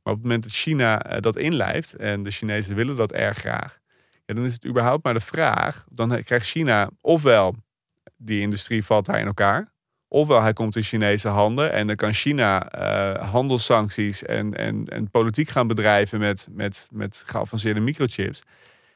[0.02, 3.78] Maar op het moment dat China dat inlijft, en de Chinezen willen dat erg graag,
[4.26, 5.84] ja, dan is het überhaupt maar de vraag.
[5.90, 7.54] Dan krijgt China ofwel
[8.16, 9.72] die industrie valt daar in elkaar,
[10.14, 15.10] ofwel hij komt in Chinese handen en dan kan China eh, handelssancties en, en, en
[15.10, 18.42] politiek gaan bedrijven met, met, met geavanceerde microchips.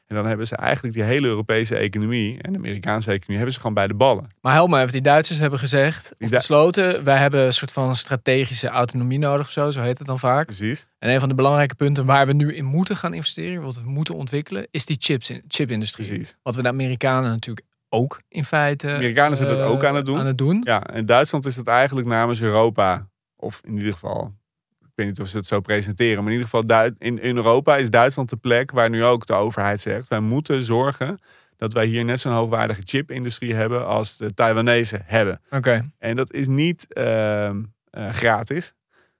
[0.07, 3.59] En dan hebben ze eigenlijk die hele Europese economie en de Amerikaanse economie hebben ze
[3.59, 4.27] gewoon bij de ballen.
[4.41, 7.95] Maar help me even, die Duitsers hebben gezegd, of besloten, wij hebben een soort van
[7.95, 10.45] strategische autonomie nodig of zo, zo heet het dan vaak.
[10.45, 10.87] Precies.
[10.99, 13.89] En een van de belangrijke punten waar we nu in moeten gaan investeren, wat we
[13.89, 16.07] moeten ontwikkelen, is die chips in, chipindustrie.
[16.07, 16.37] Precies.
[16.43, 18.87] Wat we de Amerikanen natuurlijk ook in feite.
[18.87, 20.19] De Amerikanen zijn dat eh, ook aan het doen.
[20.19, 20.61] Aan het doen.
[20.63, 24.33] Ja, in Duitsland is dat eigenlijk namens Europa, of in ieder geval,
[24.79, 27.89] ik weet niet of ze het zo presenteren, maar in ieder geval in Europa is
[27.89, 31.19] Duitsland de plek waar nu ook de overheid zegt, wij moeten zorgen
[31.57, 35.41] dat wij hier net zo'n hoogwaardige chipindustrie hebben als de Taiwanese hebben.
[35.49, 35.91] Oké.
[35.97, 38.73] En dat is niet ehm, eh, gratis.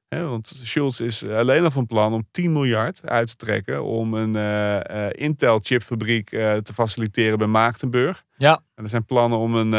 [0.09, 4.35] Want Schulz is alleen al van plan om 10 miljard uit te trekken om een
[4.35, 8.23] eh, eh, Intel-chipfabriek eh, te faciliteren bij Maagdenburg.
[8.37, 8.61] Ja.
[8.75, 9.71] En er zijn plannen om een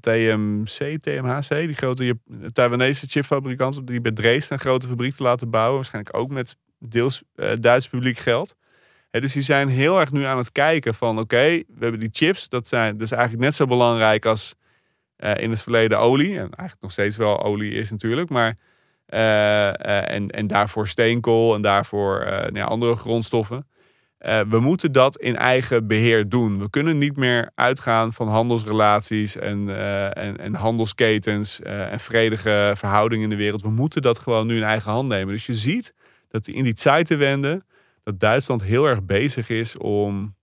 [0.00, 2.18] TMC, TMHC, die grote
[2.52, 5.74] Taiwanese chipfabrikant, die bij Dresden een grote fabriek te laten bouwen.
[5.74, 7.22] Waarschijnlijk ook met deels
[7.60, 8.54] Duits publiek geld.
[9.10, 12.48] Dus die zijn heel erg nu aan het kijken van oké, we hebben die chips,
[12.48, 14.54] dat, zijn, dat is eigenlijk net zo belangrijk als
[15.16, 16.30] in het verleden olie.
[16.30, 18.56] En eigenlijk nog steeds wel olie is natuurlijk, maar
[19.14, 23.66] en, en daarvoor steenkool en daarvoor eh, nou ja, andere grondstoffen.
[24.24, 26.58] Eh, we moeten dat in eigen beheer doen.
[26.58, 32.72] We kunnen niet meer uitgaan van handelsrelaties en, eh, en, en handelsketens eh, en vredige
[32.76, 33.62] verhoudingen in de wereld.
[33.62, 35.34] We moeten dat gewoon nu in eigen hand nemen.
[35.34, 35.94] Dus je ziet
[36.28, 37.62] dat in die Zeitenwende
[38.02, 40.36] dat Duitsland heel erg bezig is om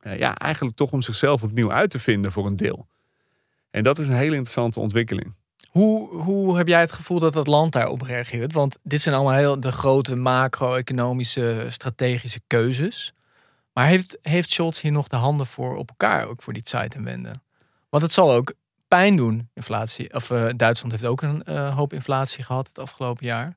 [0.00, 2.86] eh, ja, eigenlijk toch om zichzelf opnieuw uit te vinden voor een deel.
[3.70, 5.34] En dat is een hele interessante ontwikkeling.
[5.70, 8.52] Hoe, hoe heb jij het gevoel dat dat land daarop reageert?
[8.52, 13.12] Want dit zijn allemaal heel de grote macro-economische strategische keuzes.
[13.72, 17.32] Maar heeft, heeft Scholz hier nog de handen voor op elkaar, ook voor die Zeitenwende?
[17.88, 18.54] Want het zal ook
[18.88, 20.14] pijn doen, inflatie.
[20.14, 23.56] Of eh, Duitsland heeft ook een eh, hoop inflatie gehad het afgelopen jaar.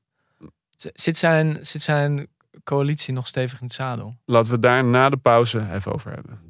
[0.76, 2.26] Zit zijn, zit zijn
[2.64, 4.16] coalitie nog stevig in het zadel?
[4.24, 6.40] Laten we daar na de pauze even over hebben.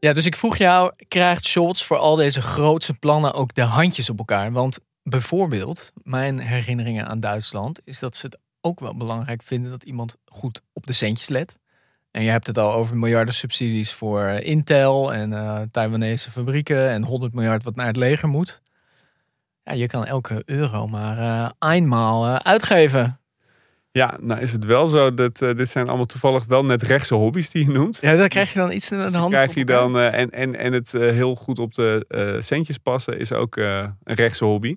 [0.00, 4.10] Ja, dus ik vroeg jou, krijgt Scholz voor al deze grootse plannen ook de handjes
[4.10, 4.52] op elkaar?
[4.52, 9.82] Want bijvoorbeeld, mijn herinneringen aan Duitsland is dat ze het ook wel belangrijk vinden dat
[9.82, 11.58] iemand goed op de centjes let.
[12.10, 16.90] En je hebt het al over miljarden subsidies voor eh, Intel en eh Taiwanese fabrieken
[16.90, 18.62] en 100 miljard wat naar het leger moet.
[19.64, 23.19] Ja, je kan elke euro maar eh eenmaal uitgeven.
[23.92, 27.14] Ja, nou is het wel zo dat eh, dit zijn allemaal toevallig wel net rechtse
[27.14, 27.98] hobby's die je noemt.
[28.00, 29.30] Ja, daar krijg je dan iets in de Dus hand.
[29.30, 32.06] krijg je dan, eh, en, en, en het eh, heel goed op de
[32.40, 34.76] centjes passen is ook een rechtse hobby.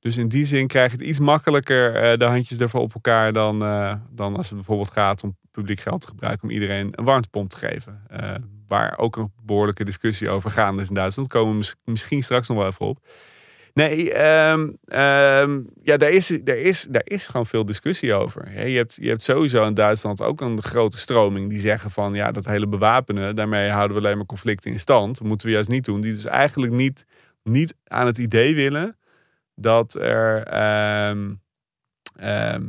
[0.00, 3.58] Dus in die zin krijg je het iets makkelijker de handjes ervoor op elkaar dan,
[4.10, 7.56] dan als het bijvoorbeeld gaat om publiek geld te gebruiken om iedereen een warmtepomp te
[7.56, 8.02] geven.
[8.66, 11.30] Waar ook een behoorlijke discussie over gaande is in Duitsland.
[11.30, 12.98] Daar komen we mis- misschien straks nog wel even op.
[13.74, 18.66] Nee, ehm, ehm, ja, daar is, daar, is, daar is gewoon veel discussie over.
[18.68, 22.32] Je hebt, je hebt sowieso in Duitsland ook een grote stroming die zeggen van ja,
[22.32, 25.18] dat hele bewapenen, daarmee houden we alleen maar conflicten in stand.
[25.18, 26.00] Dat moeten we juist niet doen.
[26.00, 27.04] Die dus eigenlijk niet,
[27.42, 28.96] niet aan het idee willen
[29.54, 30.42] dat er.
[32.16, 32.66] ehm,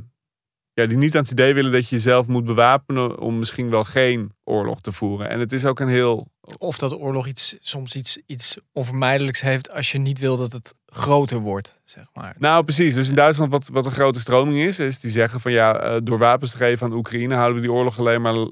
[0.73, 3.84] ja, die niet aan het idee willen dat je jezelf moet bewapenen om misschien wel
[3.84, 5.29] geen oorlog te voeren.
[5.29, 9.41] En het is ook een heel Of dat de oorlog iets, soms iets, iets onvermijdelijks
[9.41, 12.36] heeft als je niet wil dat het groter wordt, zeg maar.
[12.39, 12.93] Nou, precies.
[12.93, 15.97] Dus in Duitsland, wat, wat een grote stroming is, is die zeggen van ja, eh,
[16.03, 18.47] door wapens te geven aan Oekraïne houden we die oorlog alleen maar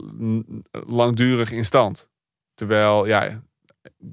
[0.72, 2.10] langdurig in stand.
[2.54, 3.44] Terwijl, ja,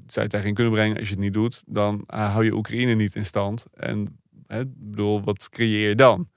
[0.06, 2.94] zou je tegen kunnen brengen, als je het niet doet, dan eh, hou je Oekraïne
[2.94, 3.64] niet in stand.
[3.74, 6.28] En hè, ik bedoel, wat creëer je dan?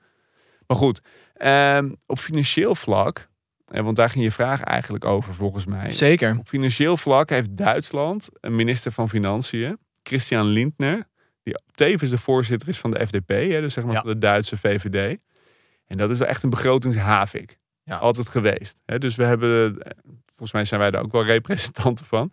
[0.68, 1.02] Maar goed,
[1.40, 3.30] ehm, op financieel vlak,
[3.66, 5.92] eh, want daar ging je vraag eigenlijk over volgens mij.
[5.92, 6.38] Zeker.
[6.40, 11.08] Op financieel vlak heeft Duitsland een minister van Financiën, Christian Lindner,
[11.44, 14.02] die tevens de voorzitter is van de FDP, hè, dus zeg maar Ja.
[14.02, 15.18] van de Duitse VVD.
[15.88, 17.58] En dat is wel echt een begrotingshavik.
[17.84, 17.96] Ja.
[17.98, 18.80] Altijd geweest.
[18.86, 18.98] Hè.
[18.98, 19.92] Dus we hebben, eh,
[20.26, 22.32] volgens mij zijn wij daar ook wel representanten van.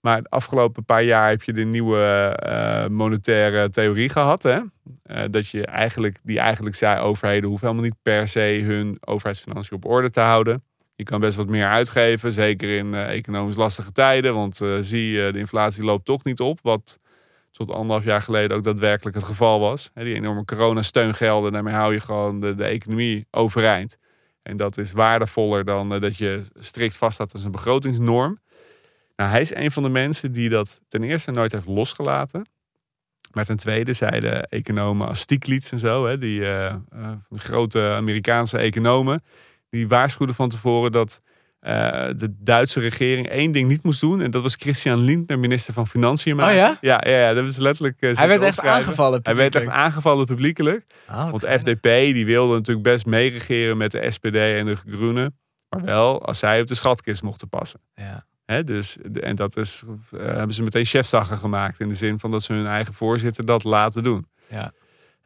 [0.00, 4.42] Maar de afgelopen paar jaar heb je de nieuwe eh, monetaire theorie gehad.
[4.42, 4.60] Hè?
[5.02, 9.76] Eh, dat je eigenlijk, die eigenlijk zei overheden hoeven helemaal niet per se hun overheidsfinanciën
[9.76, 10.64] op orde te houden.
[10.94, 14.34] Je kan best wat meer uitgeven, zeker in eh, economisch lastige tijden.
[14.34, 16.58] Want zie je, de inflatie loopt toch niet op.
[16.62, 16.98] Wat
[17.50, 19.90] tot anderhalf jaar geleden ook daadwerkelijk het geval was.
[19.94, 23.96] Die enorme coronasteungelden, daarmee hou je gewoon de, de economie overeind.
[24.42, 28.38] En dat is waardevoller dan dat je strikt vaststaat als een begrotingsnorm.
[29.20, 32.46] Nou, hij is een van de mensen die dat ten eerste nooit heeft losgelaten.
[33.32, 36.76] Maar ten tweede zeiden economen als Stiglitz en zo, hè, die eh, eh,
[37.30, 39.22] grote Amerikaanse economen,
[39.70, 41.20] die waarschuwden van tevoren dat
[41.58, 41.72] eh,
[42.16, 44.20] de Duitse regering één ding niet moest doen.
[44.20, 46.42] En dat was Christian Lindner, minister van Financiën.
[46.42, 46.78] Oh ja?
[46.80, 48.00] Ja, ja, ja dat is letterlijk.
[48.00, 49.20] Hij werd echt aangevallen.
[49.22, 50.86] Hij werd echt aangevallen publiekelijk.
[51.06, 51.60] Wat Want.
[51.60, 55.38] FDP die wilde natuurlijk best meeregeren met de SPD en de Groenen.
[55.68, 57.80] Maar wel als zij op de schatkist mochten passen.
[57.94, 58.28] Ja.
[58.64, 59.82] Dus, en dat is,
[60.12, 61.80] eh, hebben ze meteen chefzagger gemaakt.
[61.80, 64.26] In de zin van dat ze hun eigen voorzitter dat laten doen.
[64.48, 64.72] Ja.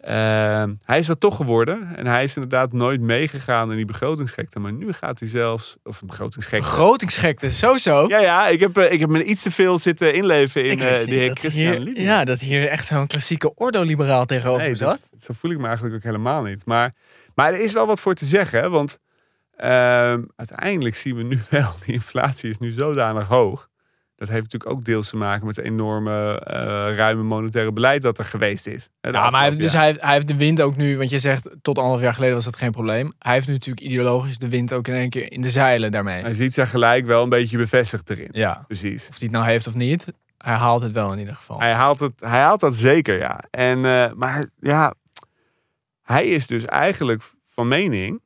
[0.04, 1.96] Ehm, hij is dat toch geworden.
[1.96, 4.58] En hij is inderdaad nooit meegegaan in die begrotingsgekte.
[4.58, 5.76] Maar nu gaat hij zelfs...
[5.84, 6.66] Of begrotingsgekte.
[6.66, 8.04] Begrotingsgekte, zo zo.
[8.08, 8.48] Ja, ja.
[8.48, 11.30] Ik heb, eh, ik heb me iets te veel zitten inleven in wist de heer
[11.34, 12.00] Christian hier.
[12.00, 15.06] Ja, dat hier echt zo'n klassieke ordoliberaal tegenover Nee, zat.
[15.10, 16.66] dat, zo voel ik me eigenlijk ook helemaal niet.
[16.66, 16.94] Maar,
[17.34, 18.70] maar er is wel wat voor te zeggen.
[18.70, 18.98] Want
[19.56, 21.72] ehm, uiteindelijk zien we nu wel...
[21.84, 23.68] Die inflatie is nu zodanig hoog.
[24.16, 26.56] Dat heeft natuurlijk ook deels te maken met het enorme eh,
[26.96, 28.88] ruime monetaire beleid dat er geweest is.
[29.00, 31.18] hè, Ja, maar hij heeft, dus hij, hij heeft de wind ook nu, want je
[31.18, 33.12] zegt tot anderhalf jaar geleden was dat geen probleem.
[33.18, 36.22] Hij heeft nu natuurlijk ideologisch de wind ook in één keer in de zeilen daarmee.
[36.22, 38.28] Hij ziet zich gelijk wel een beetje bevestigd erin.
[38.30, 39.08] Ja, Precies.
[39.08, 40.06] of hij het nou heeft of niet,
[40.38, 41.58] hij haalt het wel in ieder geval.
[41.58, 43.40] Hij haalt, het, hij haalt dat zeker, ja.
[43.50, 44.94] En, eh, maar ja,
[46.02, 48.20] hij is dus eigenlijk van mening,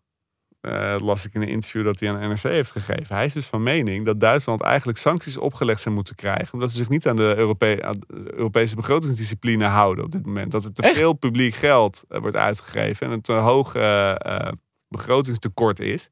[0.60, 3.16] eh, las ik in een interview dat hij aan NRC heeft gegeven.
[3.16, 6.52] Hij is dus van mening dat Duitsland eigenlijk sancties opgelegd zou moeten krijgen.
[6.52, 10.50] Omdat ze zich niet aan de, Europe- aan de Europese begrotingsdiscipline houden op dit moment.
[10.50, 10.96] Dat er te Echt?
[10.96, 14.48] veel publiek geld eh, wordt uitgegeven en een te hoog eh,
[14.88, 16.10] begrotingstekort is.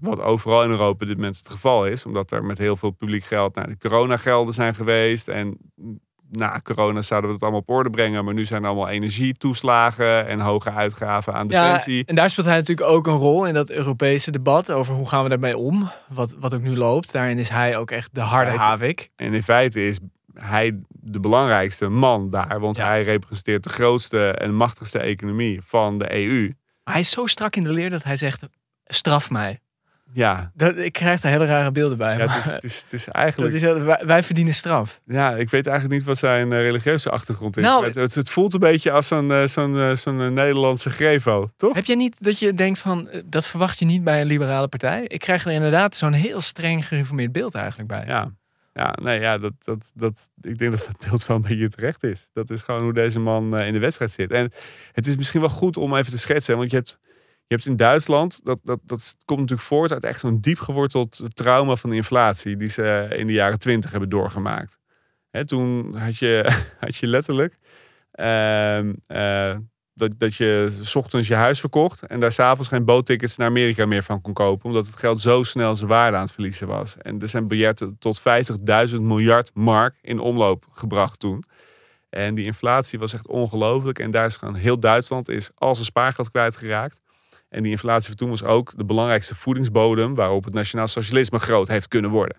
[0.00, 2.06] Wat overal in Europa op dit moment het geval is.
[2.06, 5.28] Omdat er met heel veel publiek geld naar de coronagelden zijn geweest.
[5.28, 5.58] En
[6.30, 8.24] na corona zouden we het allemaal op orde brengen.
[8.24, 12.04] Maar nu zijn er allemaal energietoeslagen en hoge uitgaven aan ja, defensie.
[12.06, 15.22] en daar speelt hij natuurlijk ook een rol in dat Europese debat over hoe gaan
[15.22, 17.12] we daarmee om, wat, wat ook nu loopt.
[17.12, 19.10] Daarin is hij ook echt de harde havik.
[19.16, 19.98] En in feite is
[20.34, 22.60] hij de belangrijkste man daar.
[22.60, 22.86] Want Ja.
[22.86, 26.52] hij representeert de grootste en machtigste economie van de EU.
[26.84, 28.48] Maar hij is zo strak in de leer dat hij zegt,
[28.84, 29.60] straf mij.
[30.16, 32.16] Ja, Dat, ik krijg daar hele rare beelden bij.
[32.16, 33.54] ja het, is, het, is, het is dat eigenlijk...
[33.54, 35.00] is, wij, wij verdienen straf.
[35.04, 37.62] Ja, ik weet eigenlijk niet wat zijn eh, religieuze achtergrond is.
[37.62, 41.50] Nou, het, het, het voelt een beetje als zo'n eh, zo'n eh, zo'n Nederlandse grevo,
[41.56, 41.74] toch?
[41.74, 45.04] Heb je niet dat je denkt van, dat verwacht je niet bij een liberale partij?
[45.04, 48.04] Ik krijg er inderdaad zo'n heel streng gereformeerd beeld eigenlijk bij.
[48.06, 48.30] Ja,
[48.74, 52.02] ja, nee, ja dat, dat, dat, ik denk dat het beeld wel een beetje terecht
[52.02, 52.30] is.
[52.32, 54.30] Dat is gewoon hoe deze man in de wedstrijd zit.
[54.30, 54.52] En
[54.92, 56.98] het is misschien wel goed om even te schetsen, want je hebt,
[57.48, 61.24] je hebt in Duitsland, dat, dat, dat komt natuurlijk voort uit echt zo'n diep geworteld
[61.34, 64.78] trauma van de inflatie, die ze in de jaren twintig hebben doorgemaakt.
[65.44, 67.54] Toen had je, had je letterlijk
[68.10, 69.56] ehm, eh,
[69.94, 73.86] dat, dat je 's ochtends je huis verkocht en daar s'avonds geen boottickets naar Amerika
[73.86, 74.66] meer van kon kopen.
[74.66, 76.96] Omdat het geld zo snel zijn waarde aan het verliezen was.
[76.96, 78.20] En er zijn biljetten tot
[78.90, 81.44] 50.000 miljard mark in omloop gebracht toen.
[82.10, 83.98] En die inflatie was echt ongelooflijk.
[83.98, 87.00] En daar is gewoon heel Duitsland is al zijn spaargeld kwijtgeraakt.
[87.56, 91.68] En die inflatie van toen was ook de belangrijkste voedingsbodem waarop het nationaal socialisme groot
[91.68, 92.36] heeft kunnen worden.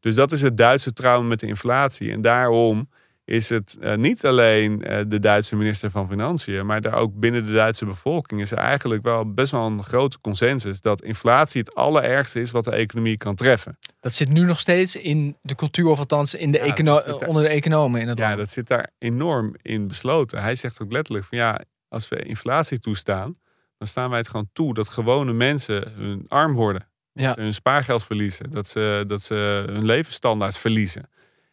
[0.00, 2.10] Dus dat is het Duitse trauma met de inflatie.
[2.12, 2.88] En daarom
[3.24, 7.44] is het eh, niet alleen eh, de Duitse minister van Financiën, maar daar ook binnen
[7.46, 11.74] de Duitse bevolking is er eigenlijk wel best wel een grote consensus dat inflatie het
[11.74, 13.78] allerergste is wat de economie kan treffen.
[14.00, 17.42] Dat zit nu nog steeds in de cultuur, of althans in de Ja, er- onder
[17.42, 18.38] de economen in het Ja, land.
[18.38, 20.42] dat zit daar enorm in besloten.
[20.42, 23.34] Hij zegt ook letterlijk van ja, als we inflatie toestaan,
[23.82, 26.88] dan staan wij het gewoon toe dat gewone mensen hun arm worden.
[27.12, 27.26] Ja.
[27.26, 31.08] Dat ze hun spaargeld verliezen, dat ze, dat ze hun levensstandaard verliezen.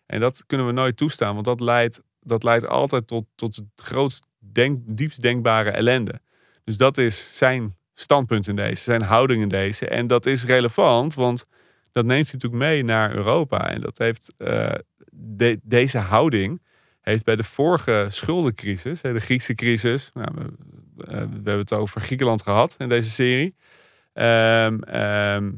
[0.05, 3.65] En dat kunnen we nooit toestaan, want dat leidt, dat leidt altijd tot, tot het
[3.75, 6.21] grootst denk, diepst denkbare ellende.
[6.63, 9.87] Dus dat is zijn standpunt in deze, zijn houding in deze.
[9.87, 11.45] En dat is relevant, want
[11.91, 13.69] dat neemt hij natuurlijk mee naar Europa.
[13.69, 14.71] En dat heeft eh,
[15.11, 16.61] de- deze houding
[17.01, 20.31] heeft bij de vorige schuldencrisis, de Griekse crisis, nou,
[20.99, 23.55] we, eh, we hebben het over Griekenland gehad in deze serie.
[24.13, 25.51] Ehm, ehm,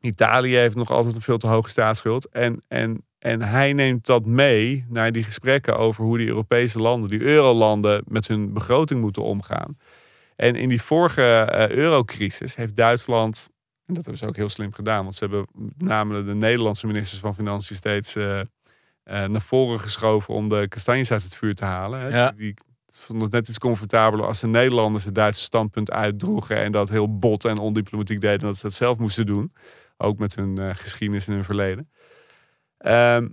[0.00, 2.28] Italië heeft nog altijd een veel te hoge staatsschuld.
[2.28, 7.10] En, en, en hij neemt dat mee naar die gesprekken over hoe die Europese landen,
[7.10, 9.78] die eurolanden, met hun begroting moeten omgaan.
[10.36, 13.48] En in die vorige eh, eurocrisis heeft Duitsland,
[13.86, 15.46] en dat hebben ze ook heel slim gedaan, want ze hebben
[15.78, 18.40] namelijk de Nederlandse ministers van Financiën steeds eh,
[19.04, 22.00] naar voren geschoven om de kastanjes uit het vuur te halen.
[22.00, 22.08] Hè.
[22.08, 22.30] Ja.
[22.30, 22.54] Die, die
[22.98, 27.18] vonden het net iets comfortabeler als de Nederlanders het Duitse standpunt uitdroegen en dat heel
[27.18, 29.52] bot en ondiplomatiek deden, dat ze dat zelf moesten doen.
[29.96, 31.90] Ook met hun eh, geschiedenis en hun verleden.
[32.78, 33.28] Ehm,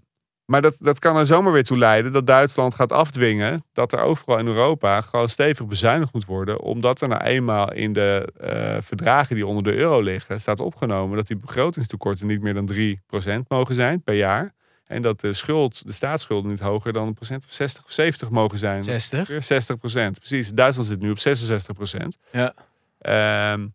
[0.46, 4.00] Maar dat, dat kan er zomaar weer toe leiden dat Duitsland gaat afdwingen dat er
[4.00, 6.62] overal in Europa gewoon stevig bezuinigd moet worden.
[6.62, 11.18] Omdat er nou eenmaal in de eh, verdragen die onder de euro liggen staat opgenomen
[11.18, 14.54] dat die begrotingstekorten niet meer dan 3% mogen zijn per jaar.
[14.92, 18.30] En dat de schuld, de staatsschulden niet hoger dan een procent of 60 of 70
[18.30, 18.84] mogen zijn.
[18.84, 19.28] 60.
[19.28, 20.50] Weer 60% Precies.
[20.50, 22.18] Duitsland zit nu op 66 procent.
[22.32, 22.54] Ja.
[23.00, 23.68] Ehm,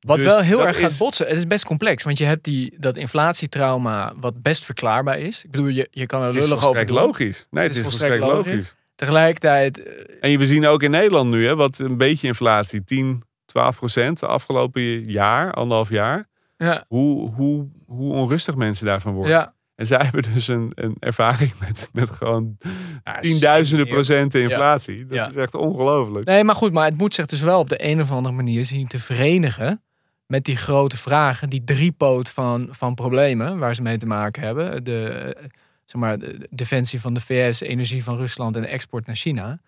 [0.00, 1.26] Wat Dus wel heel erg gaat is- botsen.
[1.26, 5.44] Het is best complex, want je hebt die, dat inflatietrauma wat best verklaarbaar is.
[5.44, 6.96] Ik bedoel, je, je kan er lullig over doen.
[6.96, 7.46] logisch.
[7.50, 8.52] Nee, het, is is volstrekt volstrekt logisch.
[8.52, 8.74] logisch.
[8.94, 13.22] Tegelijkertijd, eh, En we zien ook in Nederland nu, hè, wat een beetje inflatie, 10,
[13.46, 16.28] 12 procent de afgelopen jaar, anderhalf jaar.
[16.56, 19.32] ja, Hoe, hoe, hoe onrustig mensen daarvan worden.
[19.32, 19.54] ja.
[19.82, 22.56] En zij hebben dus een, een ervaring met, met gewoon
[23.04, 25.06] Ja, tienduizenden procenten inflatie.
[25.06, 25.28] Dat Ja.
[25.28, 26.26] is echt ongelooflijk.
[26.26, 28.66] Nee, maar goed, maar het moet zich dus wel op de een of andere manier
[28.66, 29.82] zien te verenigen
[30.26, 34.84] met die grote vragen, die driepoot van, van problemen waar ze mee te maken hebben.
[34.84, 35.36] De,
[35.84, 39.58] zeg maar, de defensie van de VS, energie van Rusland en de export naar China.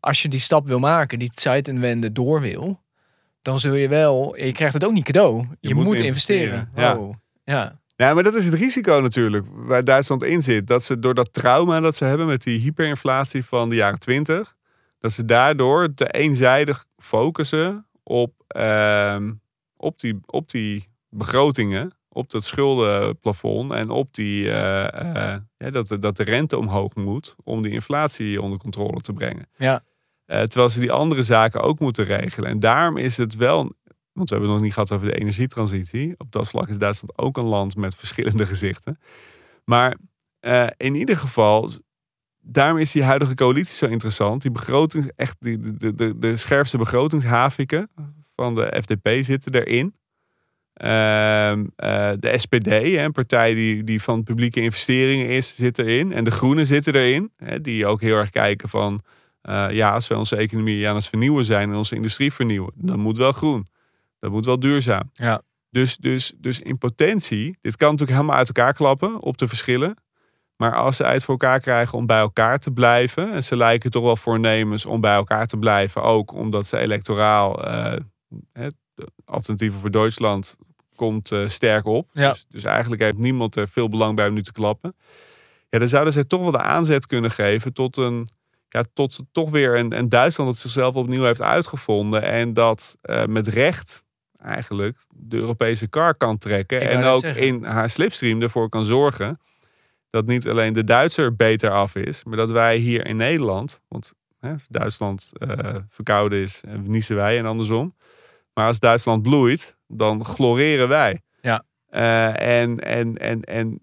[0.00, 2.80] Als je die stap wil maken, die Zeitenwende door wil,
[3.42, 5.46] dan zul je wel, je krijgt het ook niet cadeau.
[5.60, 6.52] Je, moet moet, investeren.
[6.58, 6.96] investeren, ja.
[6.98, 7.14] Oh,
[7.44, 7.80] ja.
[8.02, 10.66] Ja, maar dat is het risico natuurlijk waar Duitsland in zit.
[10.66, 14.54] Dat ze door dat trauma dat ze hebben met die hyperinflatie van de jaren 20,
[14.98, 19.32] dat ze daardoor te eenzijdig focussen op, ehm,
[19.76, 25.86] op, die, op die begrotingen, op dat schuldenplafond en op die, eh, eh, ja, dat,
[25.86, 29.46] de- dat de rente omhoog moet om die inflatie onder controle te brengen.
[29.56, 29.82] Ja.
[30.26, 32.50] Eh, terwijl ze die andere zaken ook moeten regelen.
[32.50, 33.72] En daarom is het wel
[34.12, 36.14] want we hebben het nog niet gehad over de energietransitie.
[36.16, 38.98] Op dat vlak is Duitsland ook een land met verschillende gezichten.
[39.64, 39.96] Maar
[40.40, 41.70] eh, in ieder geval,
[42.40, 44.42] daarom is die huidige coalitie zo interessant.
[44.42, 47.90] Die begroting, echt de, de, de, scherpste begrotingshaviken
[48.34, 49.94] van de FDP zitten erin.
[50.72, 56.12] Ehm, eh, de SPD, een partij die, die van publieke investeringen is, zit erin.
[56.12, 57.32] En de Groenen zitten erin.
[57.36, 59.00] Hè, die ook heel erg kijken van...
[59.42, 62.98] eh, ja, als we onze economie aan het vernieuwen zijn en onze industrie vernieuwen, dan
[62.98, 63.66] moet wel groen.
[64.22, 65.10] Dat moet wel duurzaam.
[65.12, 65.42] Ja.
[65.70, 69.96] Dus, dus, dus in potentie, dit kan natuurlijk helemaal uit elkaar klappen op de verschillen.
[70.56, 73.90] Maar als ze uit voor elkaar krijgen om bij elkaar te blijven, en ze lijken
[73.90, 77.96] toch wel voornemens om bij elkaar te blijven, ook omdat ze electoraal, eh
[78.52, 78.74] het
[79.24, 80.56] alternatieven voor Duitsland
[80.94, 82.10] komt eh, sterk op.
[82.12, 82.30] Ja.
[82.30, 84.96] Dus, dus eigenlijk heeft niemand er veel belang bij om nu te klappen.
[85.68, 88.28] Ja, dan zouden zij toch wel de aanzet kunnen geven tot een,
[88.68, 92.22] ja, tot toch weer een, een Duitsland dat zichzelf opnieuw heeft uitgevonden.
[92.22, 94.04] En dat eh, met recht
[94.42, 96.80] eigenlijk de Europese kar kan trekken.
[96.80, 97.42] En ook zeggen.
[97.42, 99.40] in haar slipstream ervoor kan zorgen
[100.10, 104.12] dat niet alleen de Duitser beter af is, maar dat wij hier in Nederland, want
[104.40, 107.94] hè, als Duitsland eh, verkouden is, en niezen wij en andersom.
[108.54, 111.20] Maar als Duitsland bloeit, dan gloreren wij.
[111.40, 111.64] Ja.
[111.88, 113.80] Eh, en, en, en, en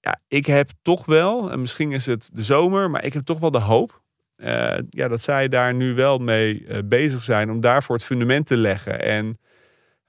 [0.00, 3.38] ja, ik heb toch wel, en misschien is het de zomer, maar ik heb toch
[3.38, 4.02] wel de hoop
[4.42, 8.46] eh, ja, dat zij daar nu wel mee eh, bezig zijn om daarvoor het fundament
[8.46, 9.02] te leggen.
[9.02, 9.38] En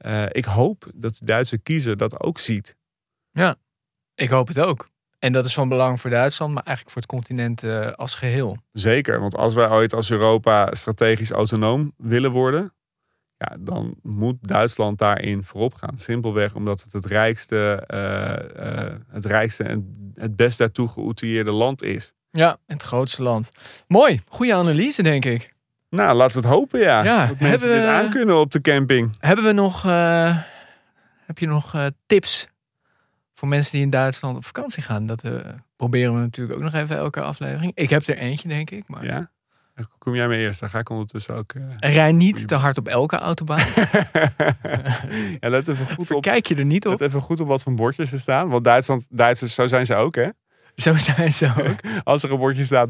[0.04, 2.78] eh, ik hoop dat de Duitse kiezer dat ook ziet.
[4.16, 4.88] Ik hoop het ook.
[5.20, 8.58] En dat is van belang voor Duitsland, maar eigenlijk voor het continent eh, als geheel.
[8.72, 12.74] Zeker, want als wij ooit als Europa strategisch autonoom willen worden,
[13.38, 15.98] ja, dan moet Duitsland daarin voorop gaan.
[15.98, 22.14] Simpelweg omdat het het rijkste, eh, het rijkste en het best daartoe geoutilleerde land is.
[22.32, 23.50] Ja, het grootste land.
[23.88, 25.53] Mooi, goede analyse denk ik.
[25.96, 27.04] Nou, laten we het hopen, ja.
[27.04, 29.12] Ja, dat mensen hebben dit we- aan kunnen op de camping.
[29.20, 30.38] Hebben we nog, eh,
[31.26, 32.48] heb je nog eh, tips
[33.34, 35.06] voor mensen die in Duitsland op vakantie gaan?
[35.06, 35.32] Dat eh,
[35.76, 37.72] proberen we natuurlijk ook nog even elke aflevering.
[37.76, 38.88] Ik heb er eentje, denk ik.
[38.88, 39.32] Maar Ja?
[39.98, 41.54] Kom jij maar eerst, dan ga ik ondertussen ook...
[41.80, 43.58] rij niet te hard op elke autobaan.
[45.40, 46.22] ja, let even goed op.
[46.22, 47.00] Kijk je er niet op.
[47.00, 48.50] Let even goed op wat voor bordjes er staan.
[48.50, 50.28] Want Duitsland, Duitsers, zo zijn ze ook, hè?
[50.76, 51.76] Zo zijn ze ook.
[52.04, 52.90] Als er een bordje staat,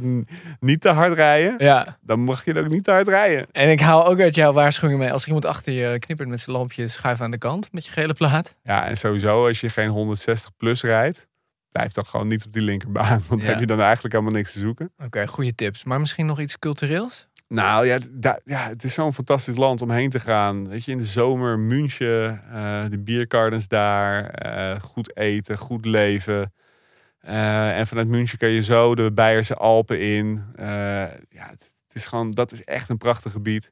[0.59, 3.45] niet te hard rijden, Ja, dan mag je ook niet te hard rijden.
[3.51, 5.11] en ik haal ook uit jouw waarschuwing mee.
[5.11, 7.91] Als er iemand achter je knippert met zijn lampje, schuif aan de kant met je
[7.91, 8.55] gele plaat.
[8.63, 11.27] Ja, en sowieso, als je geen 160 plus rijdt,
[11.71, 13.23] blijf dan gewoon niet op die linkerbaan.
[13.27, 13.47] Want Ja.
[13.49, 14.91] heb je dan eigenlijk helemaal niks te zoeken.
[15.05, 15.83] Oké, goede tips.
[15.83, 17.27] Maar misschien nog iets cultureels?
[17.47, 17.97] Nou ja,
[18.45, 20.69] ja het is zo'n fantastisch land om heen te gaan.
[20.69, 26.53] Weet je, in de zomer, München, eh, de biergardens daar, eh, goed eten, goed leven.
[27.23, 30.43] Eh, en vanuit München kan je zo de Beierse Alpen in.
[30.55, 30.65] Eh,
[31.29, 33.71] ja, het, het is gewoon, dat is echt een prachtig gebied.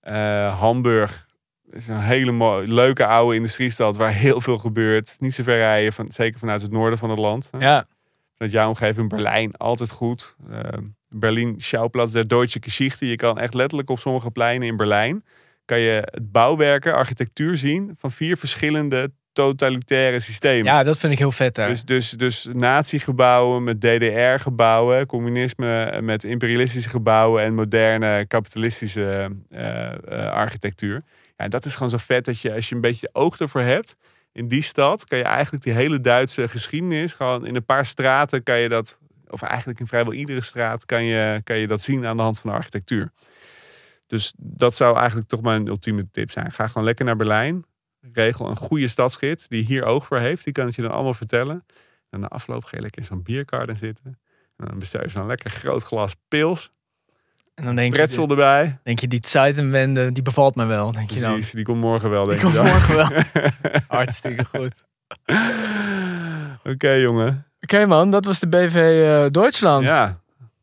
[0.00, 1.26] Eh, Hamburg
[1.70, 5.16] is een hele mooie, leuke oude industriestad waar heel veel gebeurt.
[5.18, 7.50] Niet zo ver rijden, van, zeker vanuit het noorden van het land.
[7.58, 7.86] Ja,
[8.36, 10.36] Vanuit jouw omgeving, Berlijn, altijd goed.
[11.08, 13.08] Berlin, Schauplatz der Deutsche Geschichte.
[13.08, 15.24] Je kan echt letterlijk op sommige pleinen in Berlijn...
[15.64, 17.94] kan je het bouwwerken, architectuur zien...
[17.98, 20.64] van vier verschillende totalitaire systemen.
[20.64, 21.68] Ja, dat vind ik heel vet daar.
[21.68, 30.32] Dus, dus, dus natiegebouwen met DDR-gebouwen, communisme met imperialistische gebouwen en moderne kapitalistische eh, eh,
[30.32, 31.02] architectuur.
[31.36, 33.96] Ja, dat is gewoon zo vet dat je, als je een beetje oog ervoor hebt,
[34.32, 38.42] in die stad kan je eigenlijk die hele Duitse geschiedenis, gewoon in een paar straten
[38.42, 42.06] kan je dat, of eigenlijk in vrijwel iedere straat, kan je, kan je dat zien
[42.06, 43.10] aan de hand van de architectuur.
[44.06, 46.52] Dus dat zou eigenlijk toch mijn ultieme tip zijn.
[46.52, 47.64] Ga gewoon lekker naar Berlijn.
[48.12, 50.44] Regel een goede stadsgids die hier oog voor heeft.
[50.44, 51.64] Die kan het je dan allemaal vertellen.
[52.10, 54.18] En na afloop ga je lekker in zo'n biergarden zitten.
[54.56, 56.70] En dan bestel je zo'n lekker groot glas pils.
[57.54, 58.78] en dan denk Pretzel je, erbij.
[58.82, 61.32] denk je, die Zeitenwende, die bevalt me wel, denk je dan.
[61.32, 62.72] Precies, die komt morgen wel, denk Die komt dan.
[62.72, 63.08] morgen wel.
[63.98, 64.84] Hartstikke goed.
[66.64, 67.44] Oké, jongen.
[67.60, 69.84] Oké man, dat was de BV eh, Duitsland.
[69.84, 70.20] Ja,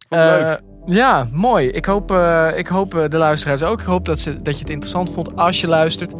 [0.09, 0.61] Eh, leuk.
[0.85, 1.67] Ja, mooi.
[1.69, 3.79] Ik hoop, eh, ik hoop de luisteraars ook.
[3.79, 6.13] Ik hoop dat, ze, dat je het interessant vond als je luistert.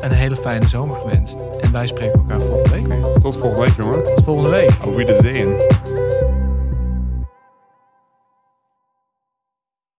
[0.00, 1.38] een hele fijne zomer gewenst.
[1.60, 3.00] En wij spreken elkaar volgende week weer.
[3.20, 4.04] Tot volgende week, jongen.
[4.04, 4.70] Tot volgende week.
[4.84, 5.56] Auf Wiedersehen.